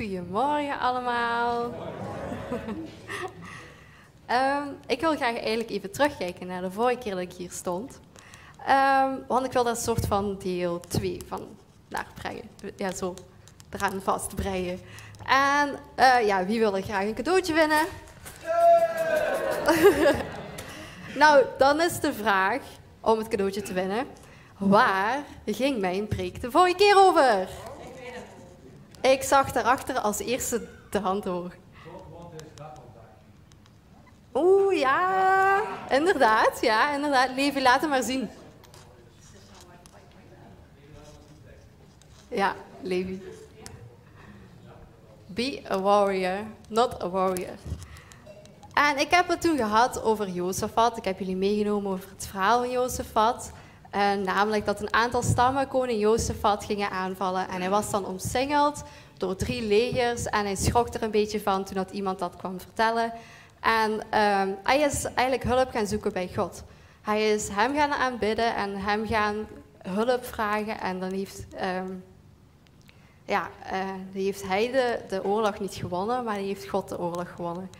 Goedemorgen 0.00 0.78
allemaal. 0.78 1.70
Ehm, 4.26 4.68
ik 4.86 5.00
wil 5.00 5.16
graag 5.16 5.36
eigenlijk 5.36 5.70
even 5.70 5.92
terugkijken 5.92 6.46
naar 6.46 6.60
de 6.60 6.70
vorige 6.70 6.98
keer 6.98 7.12
dat 7.12 7.20
ik 7.20 7.32
hier 7.32 7.50
stond. 7.50 8.00
Ehm, 8.66 9.14
want 9.28 9.46
ik 9.46 9.52
wil 9.52 9.66
een 9.66 9.76
soort 9.76 10.06
van 10.06 10.38
deel 10.38 10.80
2 10.80 11.20
van 11.28 11.46
naar 11.88 12.06
brengen. 12.14 12.50
Ja, 12.76 12.92
zo 12.92 13.14
eraan 13.70 14.00
vastbreien. 14.02 14.80
En 15.26 15.78
eh, 15.94 16.26
ja, 16.26 16.46
wie 16.46 16.58
wil 16.58 16.76
er 16.76 16.82
graag 16.82 17.04
een 17.04 17.14
cadeautje 17.14 17.54
winnen? 17.54 17.86
nou, 21.22 21.44
dan 21.58 21.80
is 21.80 22.00
de 22.00 22.12
vraag 22.12 22.62
om 23.00 23.18
het 23.18 23.28
cadeautje 23.28 23.62
te 23.62 23.72
winnen. 23.72 24.06
Waar 24.58 25.22
ging 25.46 25.80
mijn 25.80 26.08
preek 26.08 26.40
de 26.40 26.50
vorige 26.50 26.76
keer 26.76 26.96
over? 26.96 27.48
Ik 29.00 29.22
zag 29.22 29.52
daarachter 29.52 29.98
als 29.98 30.18
eerste 30.18 30.68
de 30.90 30.98
hand 30.98 31.24
hoor. 31.24 31.54
Oeh, 34.34 34.78
ja, 34.78 35.62
inderdaad, 35.88 36.60
ja, 36.60 36.94
inderdaad. 36.94 37.30
Levi, 37.34 37.62
laat 37.62 37.80
hem 37.80 37.90
maar 37.90 38.02
zien. 38.02 38.28
Ja, 42.28 42.54
Levi. 42.80 43.22
Be 45.26 45.62
a 45.70 45.80
warrior, 45.80 46.38
not 46.68 47.02
a 47.02 47.08
warrior. 47.08 47.54
En 48.72 48.98
ik 48.98 49.10
heb 49.10 49.28
het 49.28 49.40
toen 49.40 49.56
gehad 49.56 50.02
over 50.02 50.28
Jozefat. 50.28 50.96
Ik 50.96 51.04
heb 51.04 51.18
jullie 51.18 51.36
meegenomen 51.36 51.92
over 51.92 52.10
het 52.10 52.26
verhaal 52.26 52.58
van 52.58 52.70
Jozefat. 52.70 53.52
Uh, 53.94 54.12
namelijk 54.12 54.66
dat 54.66 54.80
een 54.80 54.94
aantal 54.94 55.22
stammen 55.22 55.68
koning 55.68 56.00
Jozefat 56.00 56.64
gingen 56.64 56.90
aanvallen. 56.90 57.48
En 57.48 57.60
hij 57.60 57.70
was 57.70 57.90
dan 57.90 58.06
omsingeld 58.06 58.82
door 59.16 59.36
drie 59.36 59.62
legers. 59.62 60.24
En 60.24 60.44
hij 60.44 60.56
schrok 60.56 60.94
er 60.94 61.02
een 61.02 61.10
beetje 61.10 61.40
van 61.40 61.64
toen 61.64 61.74
dat 61.74 61.90
iemand 61.90 62.18
dat 62.18 62.36
kwam 62.36 62.60
vertellen. 62.60 63.12
En 63.60 63.90
uh, 63.92 64.42
hij 64.62 64.80
is 64.80 65.04
eigenlijk 65.04 65.42
hulp 65.42 65.70
gaan 65.70 65.86
zoeken 65.86 66.12
bij 66.12 66.30
God. 66.36 66.62
Hij 67.00 67.30
is 67.30 67.48
hem 67.48 67.74
gaan 67.74 67.92
aanbidden 67.92 68.54
en 68.54 68.76
hem 68.76 69.06
gaan 69.06 69.46
hulp 69.78 70.24
vragen. 70.24 70.80
En 70.80 71.00
dan 71.00 71.12
heeft, 71.12 71.46
um, 71.62 72.04
ja, 73.24 73.50
uh, 73.72 73.78
heeft 74.12 74.46
hij 74.46 74.70
de, 74.70 74.98
de 75.08 75.24
oorlog 75.24 75.60
niet 75.60 75.74
gewonnen, 75.74 76.24
maar 76.24 76.34
hij 76.34 76.44
heeft 76.44 76.68
God 76.68 76.88
de 76.88 76.98
oorlog 76.98 77.34
gewonnen. 77.34 77.70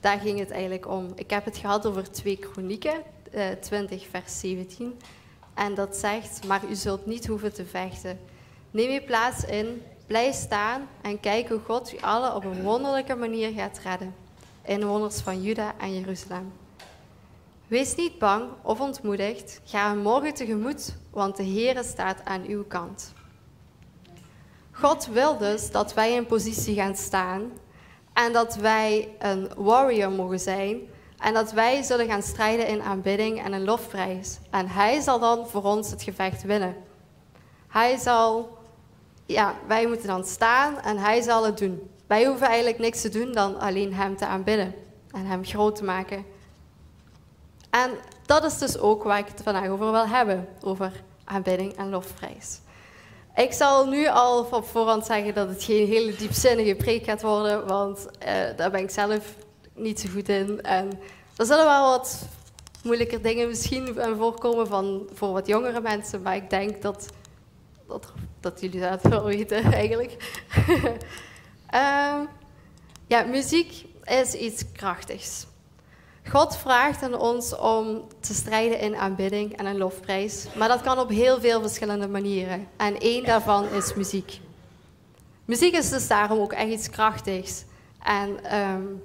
Daar 0.00 0.18
ging 0.18 0.38
het 0.38 0.50
eigenlijk 0.50 0.88
om. 0.88 1.12
Ik 1.14 1.30
heb 1.30 1.44
het 1.44 1.56
gehad 1.56 1.86
over 1.86 2.10
2 2.10 2.36
Kronieken, 2.36 3.02
uh, 3.34 3.44
20 3.60 4.06
vers 4.10 4.40
17. 4.40 4.98
En 5.58 5.74
dat 5.74 5.96
zegt, 5.96 6.46
maar 6.46 6.60
u 6.70 6.74
zult 6.74 7.06
niet 7.06 7.26
hoeven 7.26 7.52
te 7.52 7.66
vechten. 7.66 8.18
Neem 8.70 9.00
uw 9.00 9.06
plaats 9.06 9.44
in, 9.44 9.82
blijf 10.06 10.34
staan 10.34 10.88
en 11.02 11.20
kijk 11.20 11.48
hoe 11.48 11.60
God 11.64 11.92
u 11.92 11.96
allen 12.00 12.34
op 12.34 12.44
een 12.44 12.62
wonderlijke 12.62 13.14
manier 13.14 13.52
gaat 13.52 13.80
redden. 13.84 14.14
Inwoners 14.64 15.20
van 15.20 15.42
Juda 15.42 15.74
en 15.78 15.94
Jeruzalem. 15.94 16.52
Wees 17.66 17.94
niet 17.94 18.18
bang 18.18 18.44
of 18.62 18.80
ontmoedigd, 18.80 19.60
ga 19.64 19.88
hem 19.88 19.98
morgen 19.98 20.34
tegemoet, 20.34 20.94
want 21.10 21.36
de 21.36 21.44
Heere 21.44 21.84
staat 21.84 22.24
aan 22.24 22.44
uw 22.46 22.64
kant. 22.64 23.12
God 24.70 25.06
wil 25.06 25.38
dus 25.38 25.70
dat 25.70 25.94
wij 25.94 26.12
in 26.12 26.26
positie 26.26 26.74
gaan 26.74 26.96
staan 26.96 27.52
en 28.12 28.32
dat 28.32 28.56
wij 28.56 29.08
een 29.18 29.50
warrior 29.56 30.10
mogen 30.10 30.40
zijn 30.40 30.80
en 31.18 31.34
dat 31.34 31.52
wij 31.52 31.82
zullen 31.82 32.06
gaan 32.06 32.22
strijden 32.22 32.66
in 32.66 32.82
aanbidding 32.82 33.44
en 33.44 33.52
een 33.52 33.64
lofprijs. 33.64 34.38
En 34.50 34.68
Hij 34.68 35.00
zal 35.00 35.18
dan 35.18 35.46
voor 35.48 35.62
ons 35.62 35.90
het 35.90 36.02
gevecht 36.02 36.42
winnen. 36.42 36.76
Hij 37.68 37.96
zal, 37.96 38.58
ja, 39.26 39.54
wij 39.66 39.86
moeten 39.86 40.06
dan 40.06 40.24
staan 40.24 40.80
en 40.80 40.98
Hij 40.98 41.20
zal 41.20 41.44
het 41.44 41.58
doen. 41.58 41.90
Wij 42.06 42.26
hoeven 42.26 42.46
eigenlijk 42.46 42.78
niks 42.78 43.00
te 43.00 43.08
doen 43.08 43.32
dan 43.32 43.58
alleen 43.58 43.94
Hem 43.94 44.16
te 44.16 44.26
aanbidden 44.26 44.74
en 45.10 45.26
Hem 45.26 45.44
groot 45.44 45.76
te 45.76 45.84
maken. 45.84 46.24
En 47.70 47.90
dat 48.26 48.44
is 48.44 48.58
dus 48.58 48.78
ook 48.78 49.02
waar 49.02 49.18
ik 49.18 49.26
het 49.26 49.42
vandaag 49.42 49.68
over 49.68 49.90
wil 49.90 50.06
hebben, 50.06 50.48
over 50.60 50.92
aanbidding 51.24 51.76
en 51.76 51.90
lofprijs. 51.90 52.60
Ik 53.34 53.52
zal 53.52 53.86
nu 53.86 54.08
al 54.08 54.48
op 54.50 54.64
voorhand 54.64 55.06
zeggen 55.06 55.34
dat 55.34 55.48
het 55.48 55.64
geen 55.64 55.86
hele 55.86 56.16
diepzinnige 56.16 56.74
preek 56.74 57.04
gaat 57.04 57.22
worden, 57.22 57.66
want 57.66 58.06
uh, 58.22 58.28
daar 58.56 58.70
ben 58.70 58.82
ik 58.82 58.90
zelf 58.90 59.36
niet 59.74 60.00
zo 60.00 60.08
goed 60.08 60.28
in. 60.28 60.62
En 60.62 60.90
er 61.38 61.46
zullen 61.46 61.64
wel 61.64 61.90
wat 61.90 62.28
moeilijker 62.82 63.22
dingen 63.22 63.48
misschien 63.48 63.96
voorkomen 64.16 64.66
van, 64.66 65.08
voor 65.12 65.32
wat 65.32 65.46
jongere 65.46 65.80
mensen, 65.80 66.22
maar 66.22 66.36
ik 66.36 66.50
denk 66.50 66.82
dat, 66.82 67.08
dat, 67.86 68.12
dat 68.40 68.60
jullie 68.60 68.80
dat 68.80 69.02
wel 69.02 69.24
weten 69.24 69.72
eigenlijk. 69.72 70.42
uh, 71.74 72.20
ja, 73.12 73.22
muziek 73.22 73.84
is 74.04 74.34
iets 74.34 74.72
krachtigs. 74.72 75.46
God 76.28 76.56
vraagt 76.56 77.02
aan 77.02 77.18
ons 77.18 77.56
om 77.56 78.04
te 78.20 78.34
strijden 78.34 78.80
in 78.80 78.96
aanbidding 78.96 79.56
en 79.56 79.66
een 79.66 79.78
lofprijs, 79.78 80.46
maar 80.56 80.68
dat 80.68 80.80
kan 80.80 80.98
op 80.98 81.08
heel 81.08 81.40
veel 81.40 81.60
verschillende 81.60 82.08
manieren. 82.08 82.68
En 82.76 82.98
één 82.98 83.24
daarvan 83.24 83.68
is 83.68 83.94
muziek. 83.94 84.40
Muziek 85.44 85.74
is 85.74 85.88
dus 85.88 86.08
daarom 86.08 86.38
ook 86.38 86.52
echt 86.52 86.70
iets 86.70 86.90
krachtigs. 86.90 87.64
En 88.02 88.58
um, 88.58 89.02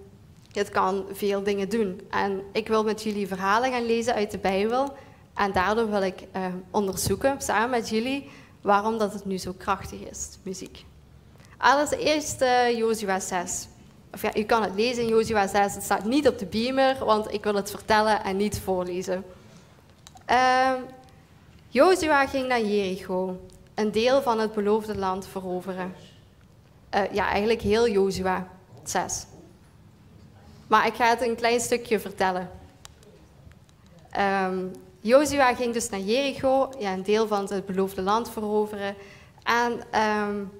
het 0.59 0.69
kan 0.69 1.05
veel 1.11 1.43
dingen 1.43 1.69
doen. 1.69 2.01
En 2.09 2.41
ik 2.51 2.67
wil 2.67 2.83
met 2.83 3.03
jullie 3.03 3.27
verhalen 3.27 3.71
gaan 3.71 3.85
lezen 3.85 4.13
uit 4.13 4.31
de 4.31 4.37
Bijbel. 4.37 4.93
En 5.33 5.51
daardoor 5.51 5.89
wil 5.89 6.01
ik 6.01 6.21
uh, 6.35 6.45
onderzoeken, 6.71 7.41
samen 7.41 7.69
met 7.69 7.89
jullie, 7.89 8.29
waarom 8.61 8.97
dat 8.97 9.13
het 9.13 9.25
nu 9.25 9.37
zo 9.37 9.53
krachtig 9.57 9.99
is, 9.99 10.29
muziek. 10.43 10.85
Allereerst 11.57 12.41
uh, 12.41 12.77
Jozua 12.77 13.19
6. 13.19 13.67
Of 14.13 14.21
ja, 14.21 14.35
u 14.35 14.43
kan 14.43 14.63
het 14.63 14.75
lezen 14.75 15.03
in 15.03 15.09
Jozua 15.09 15.47
6. 15.47 15.73
Het 15.73 15.83
staat 15.83 16.05
niet 16.05 16.27
op 16.27 16.39
de 16.39 16.45
beamer, 16.45 17.05
want 17.05 17.33
ik 17.33 17.43
wil 17.43 17.55
het 17.55 17.69
vertellen 17.69 18.23
en 18.23 18.37
niet 18.37 18.59
voorlezen. 18.59 19.23
Uh, 20.29 20.71
Jozua 21.67 22.27
ging 22.27 22.47
naar 22.47 22.61
Jericho, 22.61 23.39
een 23.75 23.91
deel 23.91 24.21
van 24.21 24.39
het 24.39 24.53
beloofde 24.53 24.97
land 24.97 25.27
veroveren. 25.27 25.93
Uh, 26.95 27.13
ja, 27.13 27.27
eigenlijk 27.27 27.61
heel 27.61 27.89
Jozua 27.89 28.47
6. 28.83 29.25
Maar 30.73 30.87
ik 30.87 30.95
ga 30.95 31.09
het 31.09 31.21
een 31.21 31.35
klein 31.35 31.59
stukje 31.59 31.99
vertellen. 31.99 32.49
Um, 34.45 34.71
Jozua 34.99 35.55
ging 35.55 35.73
dus 35.73 35.89
naar 35.89 35.99
Jericho, 35.99 36.69
ja, 36.79 36.93
een 36.93 37.03
deel 37.03 37.27
van 37.27 37.45
het 37.53 37.65
beloofde 37.65 38.01
land 38.01 38.29
veroveren. 38.31 38.95
En 39.43 40.01
um, 40.01 40.51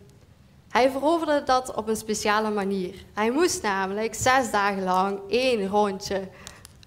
hij 0.70 0.92
veroverde 0.92 1.44
dat 1.46 1.76
op 1.76 1.88
een 1.88 1.96
speciale 1.96 2.50
manier. 2.50 3.06
Hij 3.14 3.32
moest 3.32 3.62
namelijk 3.62 4.14
zes 4.16 4.52
dagen 4.52 4.84
lang 4.84 5.20
één 5.30 5.68
rondje 5.68 6.28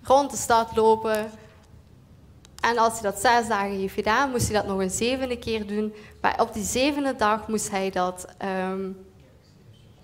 rond 0.03 0.31
de 0.31 0.37
stad 0.37 0.77
lopen. 0.77 1.31
En 2.61 2.79
als 2.79 2.93
hij 2.93 3.03
dat 3.03 3.21
zes 3.21 3.49
dagen 3.49 3.79
heeft 3.79 3.95
gedaan, 3.95 4.31
moest 4.31 4.49
hij 4.49 4.57
dat 4.57 4.67
nog 4.67 4.79
een 4.81 4.91
zevende 4.91 5.39
keer 5.39 5.67
doen. 5.67 5.95
Maar 6.21 6.41
op 6.41 6.53
die 6.53 6.65
zevende 6.65 7.17
dag 7.17 7.49
moest 7.49 7.71
hij 7.71 7.91
dat 7.91 8.27
um, 8.71 9.06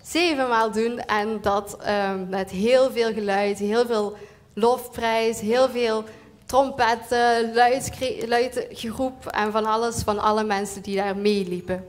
zevenmaal 0.03 0.71
doen. 0.71 0.99
En 0.99 1.41
dat 1.41 1.79
um, 1.89 2.29
met 2.29 2.51
heel 2.51 2.91
veel 2.91 3.13
geluid, 3.13 3.59
heel 3.59 3.87
veel 3.87 4.17
lofprijs, 4.55 5.41
heel 5.41 5.69
veel 5.69 6.05
trompetten, 6.47 7.55
luid, 7.55 7.93
luid 8.27 8.67
geroep 8.71 9.27
en 9.27 9.53
van 9.53 9.65
alles 9.65 10.03
van 10.03 10.19
alle 10.19 10.45
mensen 10.45 10.83
die 10.83 10.97
daar 10.97 11.17
meeliepen. 11.17 11.85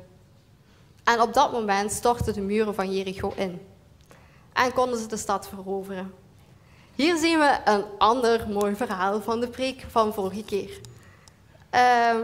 En 1.04 1.22
op 1.22 1.34
dat 1.34 1.52
moment 1.52 1.92
stortten 1.92 2.34
de 2.34 2.42
muren 2.42 2.76
van 2.76 2.94
Jericho 2.94 3.34
in. 3.36 3.62
En 4.54 4.74
konden 4.74 5.00
ze 5.00 5.08
de 5.08 5.18
stad 5.18 5.48
veroveren. 5.48 6.14
Hier 6.96 7.18
zien 7.18 7.40
we 7.40 7.58
een 7.66 7.84
ander 7.98 8.50
mooi 8.50 8.76
verhaal 8.76 9.22
van 9.22 9.40
de 9.40 9.48
preek 9.48 9.86
van 9.90 10.14
vorige 10.14 10.44
keer. 10.44 10.80
Uh, 11.72 12.16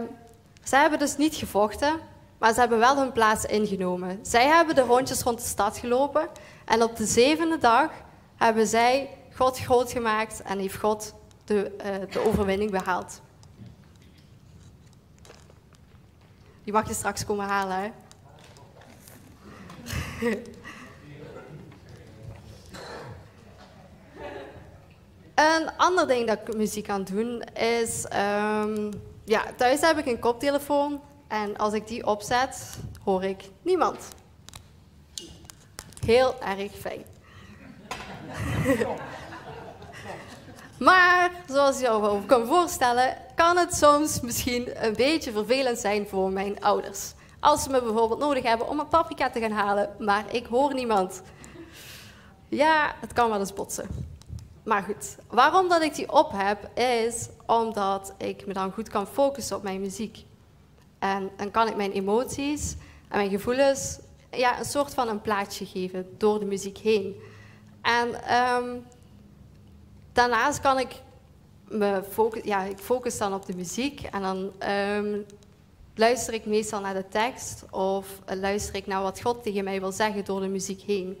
zij 0.62 0.80
hebben 0.80 0.98
dus 0.98 1.16
niet 1.16 1.34
gevochten, 1.34 2.00
maar 2.40 2.52
ze 2.54 2.60
hebben 2.60 2.78
wel 2.78 2.96
hun 2.96 3.12
plaats 3.12 3.44
ingenomen. 3.44 4.18
Zij 4.22 4.46
hebben 4.46 4.74
de 4.74 4.80
rondjes 4.80 5.22
rond 5.22 5.38
de 5.38 5.44
stad 5.44 5.78
gelopen 5.78 6.28
en 6.64 6.82
op 6.82 6.96
de 6.96 7.06
zevende 7.06 7.58
dag 7.58 7.90
hebben 8.36 8.66
zij 8.66 9.08
God 9.34 9.58
groot 9.58 9.92
gemaakt 9.92 10.42
en 10.42 10.58
heeft 10.58 10.76
God 10.76 11.14
de, 11.44 11.76
uh, 11.84 12.12
de 12.12 12.26
overwinning 12.26 12.70
behaald. 12.70 13.20
Die 16.64 16.72
mag 16.72 16.88
je 16.88 16.94
straks 16.94 17.24
komen 17.24 17.46
halen, 17.46 17.76
hè? 17.76 17.90
Een 25.34 25.70
ander 25.76 26.06
ding 26.06 26.26
dat 26.26 26.38
ik 26.46 26.56
muziek 26.56 26.86
kan 26.86 27.04
doen 27.04 27.42
is... 27.42 28.06
Um, 28.64 28.90
ja, 29.24 29.44
thuis 29.56 29.80
heb 29.80 29.98
ik 29.98 30.06
een 30.06 30.18
koptelefoon. 30.18 31.00
En 31.30 31.56
als 31.56 31.72
ik 31.72 31.86
die 31.86 32.06
opzet, 32.06 32.78
hoor 33.04 33.24
ik 33.24 33.50
niemand. 33.62 34.08
Heel 36.06 36.34
erg 36.42 36.72
fijn. 36.72 37.04
maar, 40.88 41.30
zoals 41.48 41.80
je 41.80 42.00
wel 42.00 42.22
kan 42.26 42.46
voorstellen, 42.46 43.16
kan 43.34 43.56
het 43.56 43.74
soms 43.74 44.20
misschien 44.20 44.84
een 44.86 44.94
beetje 44.94 45.32
vervelend 45.32 45.78
zijn 45.78 46.06
voor 46.08 46.30
mijn 46.30 46.62
ouders. 46.62 47.12
Als 47.40 47.62
ze 47.62 47.70
me 47.70 47.82
bijvoorbeeld 47.82 48.20
nodig 48.20 48.42
hebben 48.44 48.68
om 48.68 48.80
een 48.80 48.88
paprika 48.88 49.30
te 49.30 49.40
gaan 49.40 49.50
halen, 49.50 49.90
maar 49.98 50.24
ik 50.34 50.46
hoor 50.46 50.74
niemand. 50.74 51.22
Ja, 52.48 52.94
het 53.00 53.12
kan 53.12 53.30
wel 53.30 53.38
eens 53.38 53.52
botsen. 53.52 53.88
Maar 54.64 54.82
goed, 54.82 55.16
waarom 55.28 55.68
dat 55.68 55.82
ik 55.82 55.94
die 55.94 56.12
op 56.12 56.30
heb, 56.34 56.78
is 56.78 57.28
omdat 57.46 58.14
ik 58.16 58.46
me 58.46 58.52
dan 58.52 58.72
goed 58.72 58.88
kan 58.88 59.06
focussen 59.06 59.56
op 59.56 59.62
mijn 59.62 59.80
muziek. 59.80 60.28
En 61.00 61.30
dan 61.36 61.50
kan 61.50 61.68
ik 61.68 61.76
mijn 61.76 61.92
emoties 61.92 62.76
en 63.08 63.16
mijn 63.16 63.30
gevoelens 63.30 63.98
ja, 64.30 64.58
een 64.58 64.64
soort 64.64 64.94
van 64.94 65.08
een 65.08 65.20
plaatje 65.20 65.66
geven 65.66 66.14
door 66.16 66.38
de 66.38 66.44
muziek 66.44 66.78
heen. 66.78 67.16
En 67.82 68.24
ehm, 68.24 68.76
daarnaast 70.12 70.60
kan 70.60 70.78
ik 70.78 71.02
me 71.68 72.02
focus, 72.10 72.42
ja, 72.44 72.62
ik 72.62 72.78
focus 72.78 73.18
dan 73.18 73.34
op 73.34 73.46
de 73.46 73.56
muziek 73.56 74.02
en 74.02 74.22
dan 74.22 74.52
ehm, 74.58 75.18
luister 75.94 76.34
ik 76.34 76.46
meestal 76.46 76.80
naar 76.80 76.94
de 76.94 77.08
tekst 77.08 77.64
of 77.70 78.06
luister 78.26 78.74
ik 78.74 78.86
naar 78.86 79.02
wat 79.02 79.20
God 79.20 79.42
tegen 79.42 79.64
mij 79.64 79.80
wil 79.80 79.92
zeggen 79.92 80.24
door 80.24 80.40
de 80.40 80.48
muziek 80.48 80.80
heen. 80.80 81.18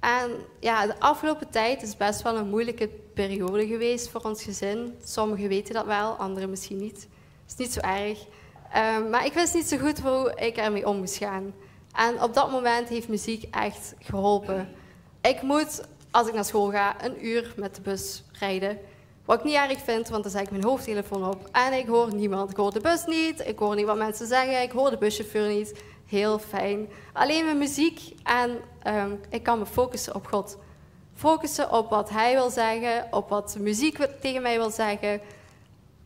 En 0.00 0.30
ja, 0.60 0.86
de 0.86 1.00
afgelopen 1.00 1.50
tijd 1.50 1.82
is 1.82 1.96
best 1.96 2.22
wel 2.22 2.36
een 2.36 2.48
moeilijke 2.48 2.88
periode 3.14 3.66
geweest 3.66 4.08
voor 4.08 4.20
ons 4.20 4.42
gezin. 4.42 4.94
Sommigen 5.04 5.48
weten 5.48 5.74
dat 5.74 5.86
wel, 5.86 6.12
anderen 6.12 6.50
misschien 6.50 6.78
niet. 6.78 7.08
Het 7.46 7.50
is 7.50 7.56
niet 7.56 7.72
zo 7.72 7.80
erg. 7.80 8.26
Ehm, 8.72 9.10
maar 9.10 9.24
ik 9.24 9.32
wist 9.32 9.54
niet 9.54 9.68
zo 9.68 9.76
goed 9.76 10.00
hoe 10.00 10.32
ik 10.34 10.56
ermee 10.56 10.86
om 10.86 10.96
moest 10.96 11.16
gaan. 11.16 11.54
En 11.92 12.22
op 12.22 12.34
dat 12.34 12.50
moment 12.50 12.88
heeft 12.88 13.08
muziek 13.08 13.44
echt 13.50 13.94
geholpen. 13.98 14.68
Ik 15.20 15.42
moet, 15.42 15.82
als 16.10 16.28
ik 16.28 16.34
naar 16.34 16.44
school 16.44 16.70
ga, 16.70 17.04
een 17.04 17.26
uur 17.26 17.54
met 17.56 17.74
de 17.74 17.80
bus 17.80 18.22
rijden. 18.32 18.78
Wat 19.24 19.38
ik 19.38 19.44
niet 19.44 19.54
erg 19.54 19.80
vind, 19.80 20.08
want 20.08 20.22
dan 20.22 20.32
zet 20.32 20.42
ik 20.42 20.50
mijn 20.50 20.64
hoofdtelefoon 20.64 21.28
op 21.28 21.48
en 21.52 21.72
ik 21.72 21.86
hoor 21.86 22.14
niemand. 22.14 22.50
Ik 22.50 22.56
hoor 22.56 22.72
de 22.72 22.80
bus 22.80 23.04
niet, 23.06 23.46
ik 23.46 23.58
hoor 23.58 23.74
niet 23.74 23.86
wat 23.86 23.96
mensen 23.96 24.26
zeggen, 24.26 24.62
ik 24.62 24.70
hoor 24.70 24.90
de 24.90 24.98
buschauffeur 24.98 25.48
niet. 25.48 25.82
Heel 26.06 26.38
fijn. 26.38 26.88
Alleen 27.12 27.44
mijn 27.44 27.58
muziek 27.58 28.00
en 28.22 28.58
ehm, 28.82 29.14
ik 29.28 29.42
kan 29.42 29.58
me 29.58 29.66
focussen 29.66 30.14
op 30.14 30.26
God. 30.26 30.58
Focussen 31.14 31.72
op 31.72 31.90
wat 31.90 32.10
Hij 32.10 32.34
wil 32.34 32.50
zeggen, 32.50 33.06
op 33.10 33.28
wat 33.28 33.50
de 33.52 33.60
muziek 33.60 34.08
tegen 34.20 34.42
mij 34.42 34.56
wil 34.56 34.70
zeggen. 34.70 35.20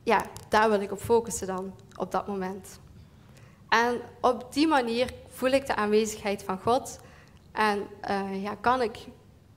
Ja, 0.03 0.25
daar 0.49 0.71
wil 0.71 0.81
ik 0.81 0.93
op 0.93 1.01
focussen 1.01 1.47
dan, 1.47 1.75
op 2.01 2.11
dat 2.11 2.27
moment. 2.27 2.81
En 3.69 4.01
op 4.21 4.53
die 4.53 4.67
manier 4.67 5.13
voel 5.29 5.51
ik 5.51 5.67
de 5.67 5.75
aanwezigheid 5.75 6.43
van 6.43 6.59
God. 6.59 6.99
En 7.53 7.87
uh, 8.11 8.43
ja, 8.43 8.55
kan 8.55 8.83
ik 8.83 8.99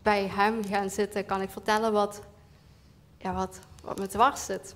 bij 0.01 0.27
Hem 0.27 0.65
gaan 0.65 0.89
zitten, 0.89 1.25
kan 1.25 1.41
ik 1.41 1.49
vertellen 1.49 1.91
wat, 1.91 2.21
ja, 3.17 3.33
wat, 3.33 3.59
wat 3.83 3.99
me 3.99 4.07
dwars 4.07 4.45
zit. 4.45 4.75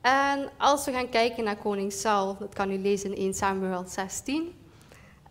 En 0.00 0.50
als 0.58 0.84
we 0.84 0.92
gaan 0.92 1.08
kijken 1.08 1.44
naar 1.44 1.56
koning 1.56 1.92
Saul, 1.92 2.36
dat 2.38 2.54
kan 2.54 2.70
u 2.70 2.78
lezen 2.78 3.10
in 3.10 3.16
1 3.16 3.34
Samuel 3.34 3.84
16. 3.86 4.54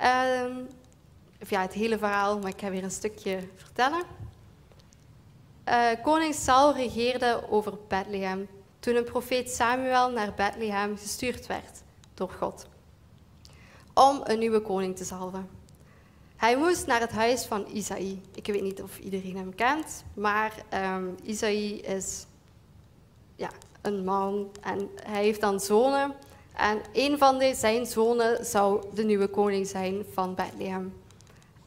Uh, 0.02 0.08
of 1.42 1.50
ja, 1.50 1.62
het 1.62 1.74
hele 1.74 1.98
verhaal, 1.98 2.40
maar 2.40 2.50
ik 2.50 2.60
ga 2.60 2.70
weer 2.70 2.84
een 2.84 2.92
stukje 2.92 3.40
vertellen. 3.56 4.04
Uh, 5.70 5.88
koning 6.04 6.34
Saul 6.34 6.74
regeerde 6.74 7.44
over 7.50 7.74
Bethlehem 7.88 8.48
toen 8.84 8.96
een 8.96 9.04
profeet 9.04 9.50
Samuel 9.50 10.12
naar 10.12 10.34
Bethlehem 10.34 10.98
gestuurd 10.98 11.48
werd 11.48 11.82
door 12.14 12.30
God 12.30 12.66
om 13.94 14.22
een 14.24 14.40
nieuwe 14.40 14.62
koning 14.62 14.96
te 14.96 15.04
zalven. 15.04 15.50
Hij 16.36 16.58
moest 16.58 16.86
naar 16.86 17.00
het 17.00 17.12
huis 17.12 17.46
van 17.46 17.66
Isaïe. 17.68 18.22
Ik 18.36 18.46
weet 18.46 18.62
niet 18.62 18.82
of 18.82 19.00
iedereen 19.00 19.38
hem 19.38 19.56
kent, 19.56 20.04
maar 20.14 20.54
um, 20.96 21.16
Isaïe 21.24 21.82
is 21.82 22.26
ja, 23.36 23.50
een 23.82 24.04
man 24.04 24.52
en 24.62 24.90
hij 25.04 25.24
heeft 25.24 25.42
dan 25.42 25.60
zonen. 25.60 26.14
En 26.56 26.82
een 26.94 27.18
van 27.18 27.38
de, 27.38 27.56
zijn 27.56 27.86
zonen 27.86 28.46
zou 28.46 28.84
de 28.94 29.04
nieuwe 29.04 29.28
koning 29.28 29.68
zijn 29.68 30.06
van 30.14 30.36
Bethlehem. 30.36 30.94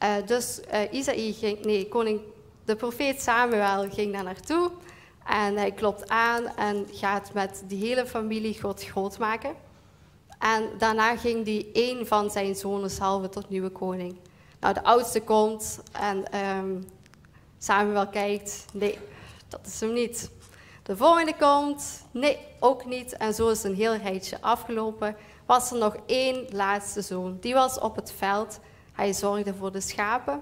Uh, 0.02 0.14
dus 0.26 0.60
uh, 0.72 0.92
Isaïe 0.92 1.32
ging, 1.32 1.64
nee, 1.64 1.88
koning, 1.88 2.20
de 2.64 2.76
profeet 2.76 3.22
Samuel 3.22 3.90
ging 3.90 4.12
daar 4.12 4.24
naartoe. 4.24 4.70
En 5.26 5.56
hij 5.56 5.72
klopt 5.72 6.08
aan 6.08 6.46
en 6.56 6.86
gaat 6.92 7.32
met 7.32 7.62
die 7.66 7.86
hele 7.86 8.06
familie 8.06 8.60
God 8.60 8.84
groot 8.84 9.18
maken. 9.18 9.54
En 10.38 10.70
daarna 10.78 11.16
ging 11.16 11.44
hij 11.44 11.66
een 11.72 12.06
van 12.06 12.30
zijn 12.30 12.54
zonen 12.54 12.90
salven 12.90 13.30
tot 13.30 13.48
nieuwe 13.48 13.70
koning. 13.70 14.16
Nou, 14.60 14.74
de 14.74 14.84
oudste 14.84 15.20
komt 15.20 15.80
en 15.92 16.46
um, 16.58 16.88
Samuel 17.58 18.08
kijkt. 18.08 18.64
Nee, 18.72 18.98
dat 19.48 19.60
is 19.66 19.80
hem 19.80 19.92
niet. 19.92 20.30
De 20.82 20.96
volgende 20.96 21.34
komt. 21.36 22.04
Nee, 22.10 22.38
ook 22.60 22.84
niet. 22.84 23.16
En 23.16 23.34
zo 23.34 23.48
is 23.48 23.62
een 23.62 23.74
heel 23.74 23.94
rijtje 23.96 24.40
afgelopen. 24.40 25.16
Was 25.46 25.70
er 25.70 25.78
nog 25.78 25.96
één 26.06 26.46
laatste 26.50 27.02
zoon. 27.02 27.36
Die 27.40 27.54
was 27.54 27.78
op 27.78 27.96
het 27.96 28.12
veld. 28.12 28.60
Hij 28.92 29.12
zorgde 29.12 29.54
voor 29.54 29.72
de 29.72 29.80
schapen. 29.80 30.40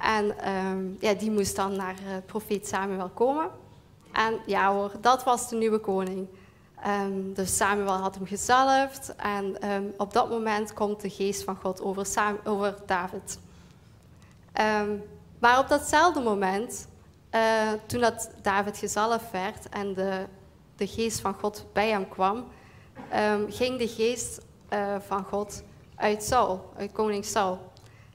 En 0.00 0.54
um, 0.54 0.96
ja, 1.00 1.14
die 1.14 1.30
moest 1.30 1.56
dan 1.56 1.76
naar 1.76 1.94
uh, 1.94 2.16
profeet 2.26 2.66
Samuel 2.66 3.08
komen. 3.08 3.50
En 4.16 4.40
ja 4.46 4.72
hoor, 4.72 4.92
dat 5.00 5.24
was 5.24 5.48
de 5.48 5.56
nieuwe 5.56 5.78
koning. 5.78 6.28
Um, 6.86 7.34
dus 7.34 7.56
Samuel 7.56 7.92
had 7.92 8.14
hem 8.14 8.26
gezalfd 8.26 9.14
en 9.16 9.70
um, 9.72 9.94
op 9.96 10.12
dat 10.12 10.30
moment 10.30 10.72
komt 10.72 11.00
de 11.00 11.10
geest 11.10 11.44
van 11.44 11.56
God 11.56 11.80
over, 11.80 12.06
Sam, 12.06 12.38
over 12.44 12.74
David. 12.86 13.38
Um, 14.60 15.02
maar 15.38 15.58
op 15.58 15.68
datzelfde 15.68 16.20
moment, 16.20 16.88
uh, 17.34 17.40
toen 17.86 18.00
dat 18.00 18.30
David 18.42 18.78
gezalfd 18.78 19.30
werd 19.30 19.68
en 19.68 19.94
de, 19.94 20.26
de 20.76 20.86
geest 20.86 21.20
van 21.20 21.34
God 21.34 21.66
bij 21.72 21.88
hem 21.88 22.08
kwam, 22.08 22.44
ging 23.48 23.78
de 23.78 23.88
geest 23.88 24.40
uh, 24.72 24.96
van 25.06 25.24
God 25.24 25.62
uit 25.96 26.22
Saul, 26.22 26.72
uit 26.76 26.92
koning 26.92 27.24
Saul. 27.24 27.58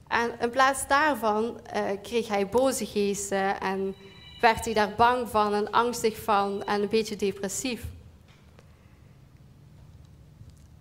En 0.08 0.32
in 0.40 0.50
plaats 0.50 0.88
daarvan 0.88 1.44
uh, 1.76 1.82
kreeg 2.02 2.28
hij 2.28 2.50
boze 2.50 2.86
geesten 2.86 3.60
en 3.60 3.96
werd 4.42 4.66
hij 4.66 4.74
daar 4.74 4.94
bang 4.96 5.30
van 5.30 5.54
en 5.54 5.72
angstig 5.72 6.24
van 6.24 6.64
en 6.64 6.82
een 6.82 6.90
beetje 6.90 7.16
depressief. 7.16 7.84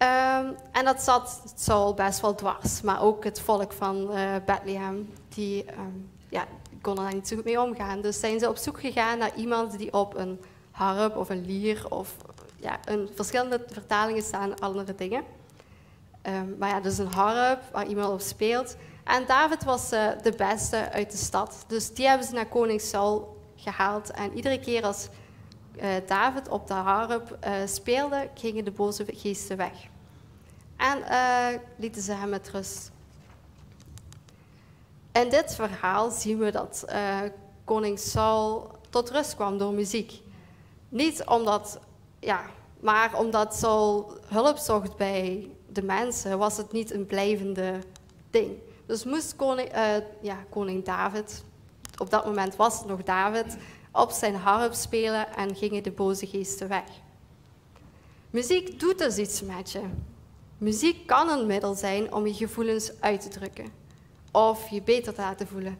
Um, 0.02 0.56
en 0.72 0.84
dat 0.84 1.02
zat 1.02 1.42
Saul 1.56 1.94
best 1.94 2.20
wel 2.20 2.34
dwars, 2.34 2.80
maar 2.80 3.02
ook 3.02 3.24
het 3.24 3.40
volk 3.40 3.72
van 3.72 4.10
uh, 4.10 4.34
Bethlehem, 4.46 5.12
die 5.28 5.64
um, 5.72 6.10
ja, 6.28 6.46
konden 6.80 7.04
daar 7.04 7.14
niet 7.14 7.28
zo 7.28 7.36
goed 7.36 7.44
mee 7.44 7.60
omgaan. 7.60 8.00
Dus 8.00 8.20
zijn 8.20 8.38
ze 8.38 8.48
op 8.48 8.56
zoek 8.56 8.80
gegaan 8.80 9.18
naar 9.18 9.34
iemand 9.34 9.78
die 9.78 9.92
op 9.92 10.16
een 10.16 10.40
harp 10.70 11.16
of 11.16 11.28
een 11.28 11.44
lier 11.46 11.86
of 11.88 12.16
ja, 12.56 12.78
een, 12.84 13.08
verschillende 13.14 13.64
vertalingen 13.66 14.22
staan 14.22 14.58
andere 14.58 14.94
dingen. 14.94 15.24
Um, 16.22 16.56
maar 16.58 16.68
ja, 16.68 16.80
dus 16.80 16.98
een 16.98 17.12
harp 17.12 17.62
waar 17.72 17.86
iemand 17.86 18.12
op 18.12 18.20
speelt. 18.20 18.76
En 19.04 19.26
David 19.26 19.64
was 19.64 19.92
uh, 19.92 20.08
de 20.22 20.32
beste 20.36 20.90
uit 20.92 21.10
de 21.10 21.16
stad. 21.16 21.64
Dus 21.66 21.94
die 21.94 22.08
hebben 22.08 22.26
ze 22.26 22.34
naar 22.34 22.46
koning 22.46 22.80
Saul 22.80 23.39
gehaald. 23.60 24.10
En 24.10 24.36
iedere 24.36 24.60
keer 24.60 24.84
als 24.84 25.08
uh, 25.76 25.88
David 26.06 26.48
op 26.48 26.66
de 26.66 26.74
harp 26.74 27.38
uh, 27.46 27.52
speelde, 27.64 28.28
gingen 28.34 28.64
de 28.64 28.70
boze 28.70 29.04
geesten 29.06 29.56
weg. 29.56 29.72
En 30.76 30.98
uh, 30.98 31.60
lieten 31.76 32.02
ze 32.02 32.12
hem 32.12 32.28
met 32.28 32.50
rust. 32.50 32.90
In 35.12 35.28
dit 35.28 35.54
verhaal 35.54 36.10
zien 36.10 36.38
we 36.38 36.50
dat 36.50 36.84
koning 37.64 37.98
Saul 37.98 38.70
tot 38.90 39.10
rust 39.10 39.34
kwam 39.34 39.58
door 39.58 39.72
muziek. 39.72 40.20
Niet 40.88 41.24
omdat, 41.24 41.78
ja, 42.18 42.44
maar 42.80 43.18
omdat 43.18 43.54
Saul 43.54 44.12
hulp 44.26 44.56
zocht 44.56 44.96
bij 44.96 45.50
de 45.68 45.82
mensen, 45.82 46.38
was 46.38 46.56
het 46.56 46.72
niet 46.72 46.92
een 46.92 47.06
blijvende 47.06 47.78
ding. 48.30 48.58
Dus 48.86 49.04
moest 49.04 49.36
koning, 49.36 49.70
ja, 50.20 50.44
koning 50.50 50.84
David, 50.84 51.44
op 52.00 52.10
dat 52.10 52.24
moment 52.24 52.56
was 52.56 52.78
het 52.78 52.86
nog 52.86 53.02
David, 53.02 53.56
op 53.92 54.10
zijn 54.10 54.34
harp 54.34 54.72
spelen 54.72 55.36
en 55.36 55.56
gingen 55.56 55.82
de 55.82 55.90
boze 55.90 56.26
geesten 56.26 56.68
weg. 56.68 56.84
Muziek 58.30 58.80
doet 58.80 58.98
dus 58.98 59.16
iets 59.16 59.42
met 59.42 59.70
je. 59.72 59.82
Muziek 60.58 61.06
kan 61.06 61.28
een 61.28 61.46
middel 61.46 61.74
zijn 61.74 62.14
om 62.14 62.26
je 62.26 62.34
gevoelens 62.34 63.00
uit 63.00 63.20
te 63.20 63.28
drukken 63.28 63.72
of 64.32 64.68
je 64.68 64.82
beter 64.82 65.14
te 65.14 65.20
laten 65.20 65.46
voelen. 65.46 65.78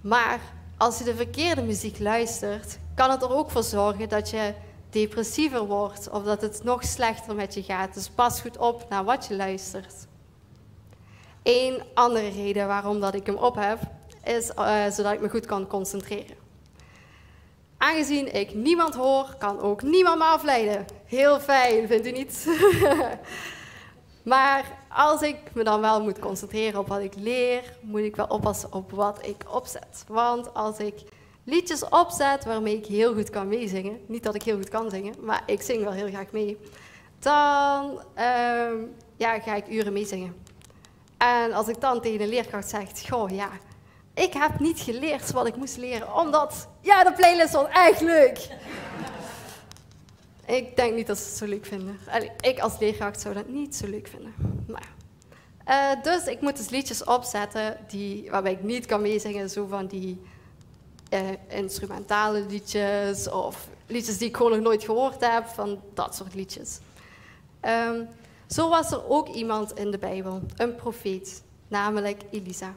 Maar 0.00 0.40
als 0.76 0.98
je 0.98 1.04
de 1.04 1.14
verkeerde 1.14 1.62
muziek 1.62 1.98
luistert, 1.98 2.78
kan 2.94 3.10
het 3.10 3.22
er 3.22 3.34
ook 3.34 3.50
voor 3.50 3.62
zorgen 3.62 4.08
dat 4.08 4.30
je 4.30 4.54
depressiever 4.90 5.66
wordt 5.66 6.10
of 6.10 6.22
dat 6.22 6.40
het 6.40 6.64
nog 6.64 6.84
slechter 6.84 7.34
met 7.34 7.54
je 7.54 7.62
gaat. 7.62 7.94
Dus 7.94 8.08
pas 8.08 8.40
goed 8.40 8.58
op 8.58 8.86
naar 8.88 9.04
wat 9.04 9.26
je 9.26 9.36
luistert. 9.36 10.06
Eén 11.42 11.82
andere 11.94 12.28
reden 12.28 12.66
waarom 12.66 13.00
dat 13.00 13.14
ik 13.14 13.26
hem 13.26 13.36
op 13.36 13.54
heb, 13.54 13.80
is 14.24 14.50
uh, 14.58 14.90
zodat 14.90 15.12
ik 15.12 15.20
me 15.20 15.28
goed 15.28 15.46
kan 15.46 15.66
concentreren. 15.66 16.36
Aangezien 17.78 18.34
ik 18.34 18.54
niemand 18.54 18.94
hoor, 18.94 19.34
kan 19.38 19.60
ook 19.60 19.82
niemand 19.82 20.18
me 20.18 20.24
afleiden. 20.24 20.86
Heel 21.04 21.40
fijn, 21.40 21.86
vindt 21.86 22.06
u 22.06 22.10
niet? 22.10 22.46
maar 24.22 24.78
als 24.88 25.22
ik 25.22 25.36
me 25.54 25.64
dan 25.64 25.80
wel 25.80 26.02
moet 26.02 26.18
concentreren 26.18 26.80
op 26.80 26.88
wat 26.88 27.00
ik 27.00 27.14
leer, 27.16 27.76
moet 27.80 28.00
ik 28.00 28.16
wel 28.16 28.26
oppassen 28.26 28.72
op 28.72 28.90
wat 28.90 29.26
ik 29.26 29.44
opzet. 29.48 30.04
Want 30.08 30.54
als 30.54 30.78
ik 30.78 30.94
liedjes 31.44 31.88
opzet 31.88 32.44
waarmee 32.44 32.76
ik 32.76 32.86
heel 32.86 33.14
goed 33.14 33.30
kan 33.30 33.48
meezingen, 33.48 34.00
niet 34.06 34.22
dat 34.22 34.34
ik 34.34 34.42
heel 34.42 34.56
goed 34.56 34.68
kan 34.68 34.90
zingen, 34.90 35.14
maar 35.20 35.42
ik 35.46 35.62
zing 35.62 35.82
wel 35.82 35.92
heel 35.92 36.08
graag 36.08 36.30
mee, 36.30 36.58
dan, 37.18 38.02
uh, 38.16 38.72
ja, 39.16 39.40
ga 39.40 39.54
ik 39.54 39.68
uren 39.68 39.92
meezingen. 39.92 40.36
En 41.18 41.52
als 41.52 41.68
ik 41.68 41.80
dan 41.80 42.00
tegen 42.00 42.18
de 42.18 42.26
leerkracht 42.26 42.68
zeg, 42.68 43.08
goh 43.08 43.30
ja, 43.30 43.50
ik 44.14 44.32
heb 44.32 44.58
niet 44.58 44.80
geleerd 44.80 45.30
wat 45.30 45.46
ik 45.46 45.56
moest 45.56 45.76
leren, 45.76 46.16
omdat, 46.16 46.68
ja, 46.80 47.04
de 47.04 47.12
playlist 47.12 47.52
was 47.52 47.66
echt 47.68 48.00
leuk. 48.00 48.48
ik 50.46 50.76
denk 50.76 50.94
niet 50.94 51.06
dat 51.06 51.18
ze 51.18 51.24
het 51.24 51.36
zo 51.36 51.46
leuk 51.46 51.66
vinden. 51.66 51.98
ik 52.40 52.58
als 52.58 52.78
leerkracht 52.78 53.20
zou 53.20 53.34
dat 53.34 53.48
niet 53.48 53.76
zo 53.76 53.86
leuk 53.86 54.08
vinden. 54.08 54.34
Uh, 55.68 56.02
dus 56.02 56.24
ik 56.24 56.40
moet 56.40 56.56
dus 56.56 56.68
liedjes 56.68 57.04
opzetten 57.04 57.76
die, 57.88 58.30
waarbij 58.30 58.52
ik 58.52 58.62
niet 58.62 58.86
kan 58.86 59.02
meezingen, 59.02 59.50
zo 59.50 59.66
van 59.66 59.86
die 59.86 60.20
uh, 61.10 61.20
instrumentale 61.48 62.46
liedjes 62.48 63.30
of 63.30 63.68
liedjes 63.86 64.18
die 64.18 64.28
ik 64.28 64.36
gewoon 64.36 64.52
nog 64.52 64.60
nooit 64.60 64.84
gehoord 64.84 65.20
heb, 65.20 65.46
van 65.46 65.80
dat 65.94 66.14
soort 66.14 66.34
liedjes. 66.34 66.78
Um, 67.60 68.08
zo 68.46 68.68
was 68.68 68.90
er 68.90 69.08
ook 69.08 69.28
iemand 69.28 69.72
in 69.72 69.90
de 69.90 69.98
Bijbel, 69.98 70.42
een 70.56 70.74
profeet, 70.74 71.42
namelijk 71.68 72.22
Elisa. 72.30 72.74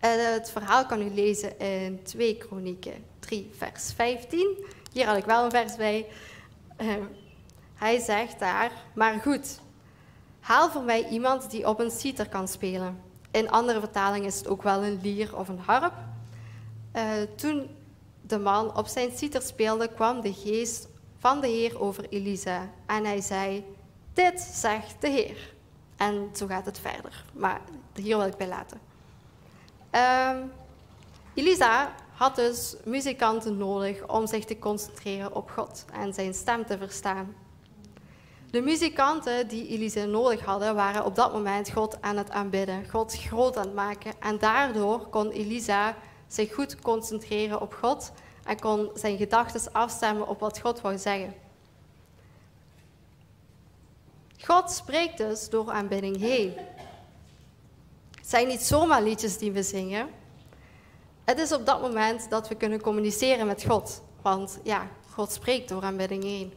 En 0.00 0.32
het 0.32 0.50
verhaal 0.50 0.86
kan 0.86 1.02
u 1.02 1.10
lezen 1.10 1.58
in 1.58 2.02
2 2.02 2.36
Kronieken 2.36 3.04
3, 3.18 3.50
vers 3.56 3.92
15. 3.92 4.64
Hier 4.92 5.06
had 5.06 5.16
ik 5.16 5.24
wel 5.24 5.44
een 5.44 5.50
vers 5.50 5.76
bij. 5.76 6.06
Ehm, 6.76 7.02
hij 7.74 7.98
zegt 7.98 8.38
daar, 8.38 8.72
maar 8.94 9.20
goed, 9.20 9.60
haal 10.40 10.70
voor 10.70 10.82
mij 10.82 11.08
iemand 11.08 11.50
die 11.50 11.68
op 11.68 11.80
een 11.80 11.90
citer 11.90 12.28
kan 12.28 12.48
spelen. 12.48 13.00
In 13.30 13.50
andere 13.50 13.80
vertalingen 13.80 14.26
is 14.26 14.38
het 14.38 14.48
ook 14.48 14.62
wel 14.62 14.84
een 14.84 15.00
lier 15.02 15.36
of 15.36 15.48
een 15.48 15.58
harp. 15.58 15.94
Uh, 16.96 17.02
toen 17.36 17.68
de 18.20 18.38
man 18.38 18.76
op 18.76 18.86
zijn 18.86 19.10
citer 19.16 19.42
speelde, 19.42 19.88
kwam 19.88 20.20
de 20.20 20.32
geest 20.32 20.88
van 21.18 21.40
de 21.40 21.46
Heer 21.46 21.80
over 21.80 22.06
Elisa. 22.08 22.70
En 22.86 23.04
hij 23.04 23.20
zei, 23.20 23.64
dit 24.12 24.40
zegt 24.40 25.00
de 25.00 25.08
Heer. 25.08 25.52
En 25.96 26.28
zo 26.34 26.46
gaat 26.46 26.66
het 26.66 26.78
verder. 26.78 27.24
Maar 27.32 27.60
hier 27.94 28.16
wil 28.16 28.26
ik 28.26 28.36
bij 28.36 28.48
laten. 28.48 28.89
Um, 29.94 30.52
Elisa 31.34 31.94
had 32.12 32.36
dus 32.36 32.76
muzikanten 32.84 33.56
nodig 33.56 34.06
om 34.06 34.26
zich 34.26 34.44
te 34.44 34.58
concentreren 34.58 35.34
op 35.34 35.50
God 35.50 35.84
en 35.92 36.14
zijn 36.14 36.34
stem 36.34 36.66
te 36.66 36.78
verstaan. 36.78 37.34
De 38.50 38.60
muzikanten 38.60 39.48
die 39.48 39.66
Elisa 39.68 40.04
nodig 40.04 40.44
hadden, 40.44 40.74
waren 40.74 41.04
op 41.04 41.14
dat 41.14 41.32
moment 41.32 41.70
God 41.70 42.02
aan 42.02 42.16
het 42.16 42.30
aanbidden, 42.30 42.90
God 42.90 43.16
groot 43.16 43.56
aan 43.56 43.64
het 43.64 43.74
maken. 43.74 44.12
En 44.20 44.38
daardoor 44.38 45.08
kon 45.08 45.30
Elisa 45.30 45.96
zich 46.28 46.54
goed 46.54 46.80
concentreren 46.80 47.60
op 47.60 47.74
God 47.74 48.12
en 48.44 48.60
kon 48.60 48.90
zijn 48.94 49.16
gedachten 49.16 49.72
afstemmen 49.72 50.28
op 50.28 50.40
wat 50.40 50.60
God 50.60 50.80
wou 50.80 50.98
zeggen. 50.98 51.34
God 54.40 54.70
spreekt 54.70 55.18
dus 55.18 55.48
door 55.48 55.70
aanbidding 55.70 56.16
heen. 56.16 56.54
Het 58.30 58.38
zijn 58.38 58.50
niet 58.50 58.62
zomaar 58.62 59.02
liedjes 59.02 59.38
die 59.38 59.52
we 59.52 59.62
zingen. 59.62 60.08
Het 61.24 61.38
is 61.38 61.52
op 61.52 61.66
dat 61.66 61.80
moment 61.80 62.30
dat 62.30 62.48
we 62.48 62.54
kunnen 62.54 62.80
communiceren 62.80 63.46
met 63.46 63.64
God. 63.64 64.02
Want 64.22 64.58
ja, 64.62 64.88
God 65.12 65.32
spreekt 65.32 65.68
door 65.68 65.82
aanbidding 65.82 66.22
heen. 66.22 66.52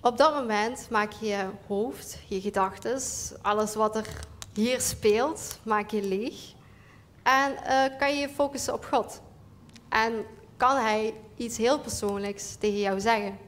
Op 0.00 0.16
dat 0.16 0.34
moment 0.34 0.90
maak 0.90 1.12
je 1.12 1.26
je 1.26 1.48
hoofd, 1.66 2.18
je 2.28 2.40
gedachten, 2.40 3.00
alles 3.42 3.74
wat 3.74 3.96
er 3.96 4.06
hier 4.54 4.80
speelt, 4.80 5.58
maak 5.62 5.90
je 5.90 6.02
leeg. 6.02 6.52
En 7.22 7.52
uh, 7.52 7.98
kan 7.98 8.14
je 8.14 8.20
je 8.20 8.28
focussen 8.28 8.74
op 8.74 8.84
God. 8.84 9.20
En 9.88 10.24
kan 10.56 10.76
Hij 10.76 11.14
iets 11.36 11.56
heel 11.56 11.80
persoonlijks 11.80 12.54
tegen 12.54 12.78
jou 12.78 13.00
zeggen. 13.00 13.38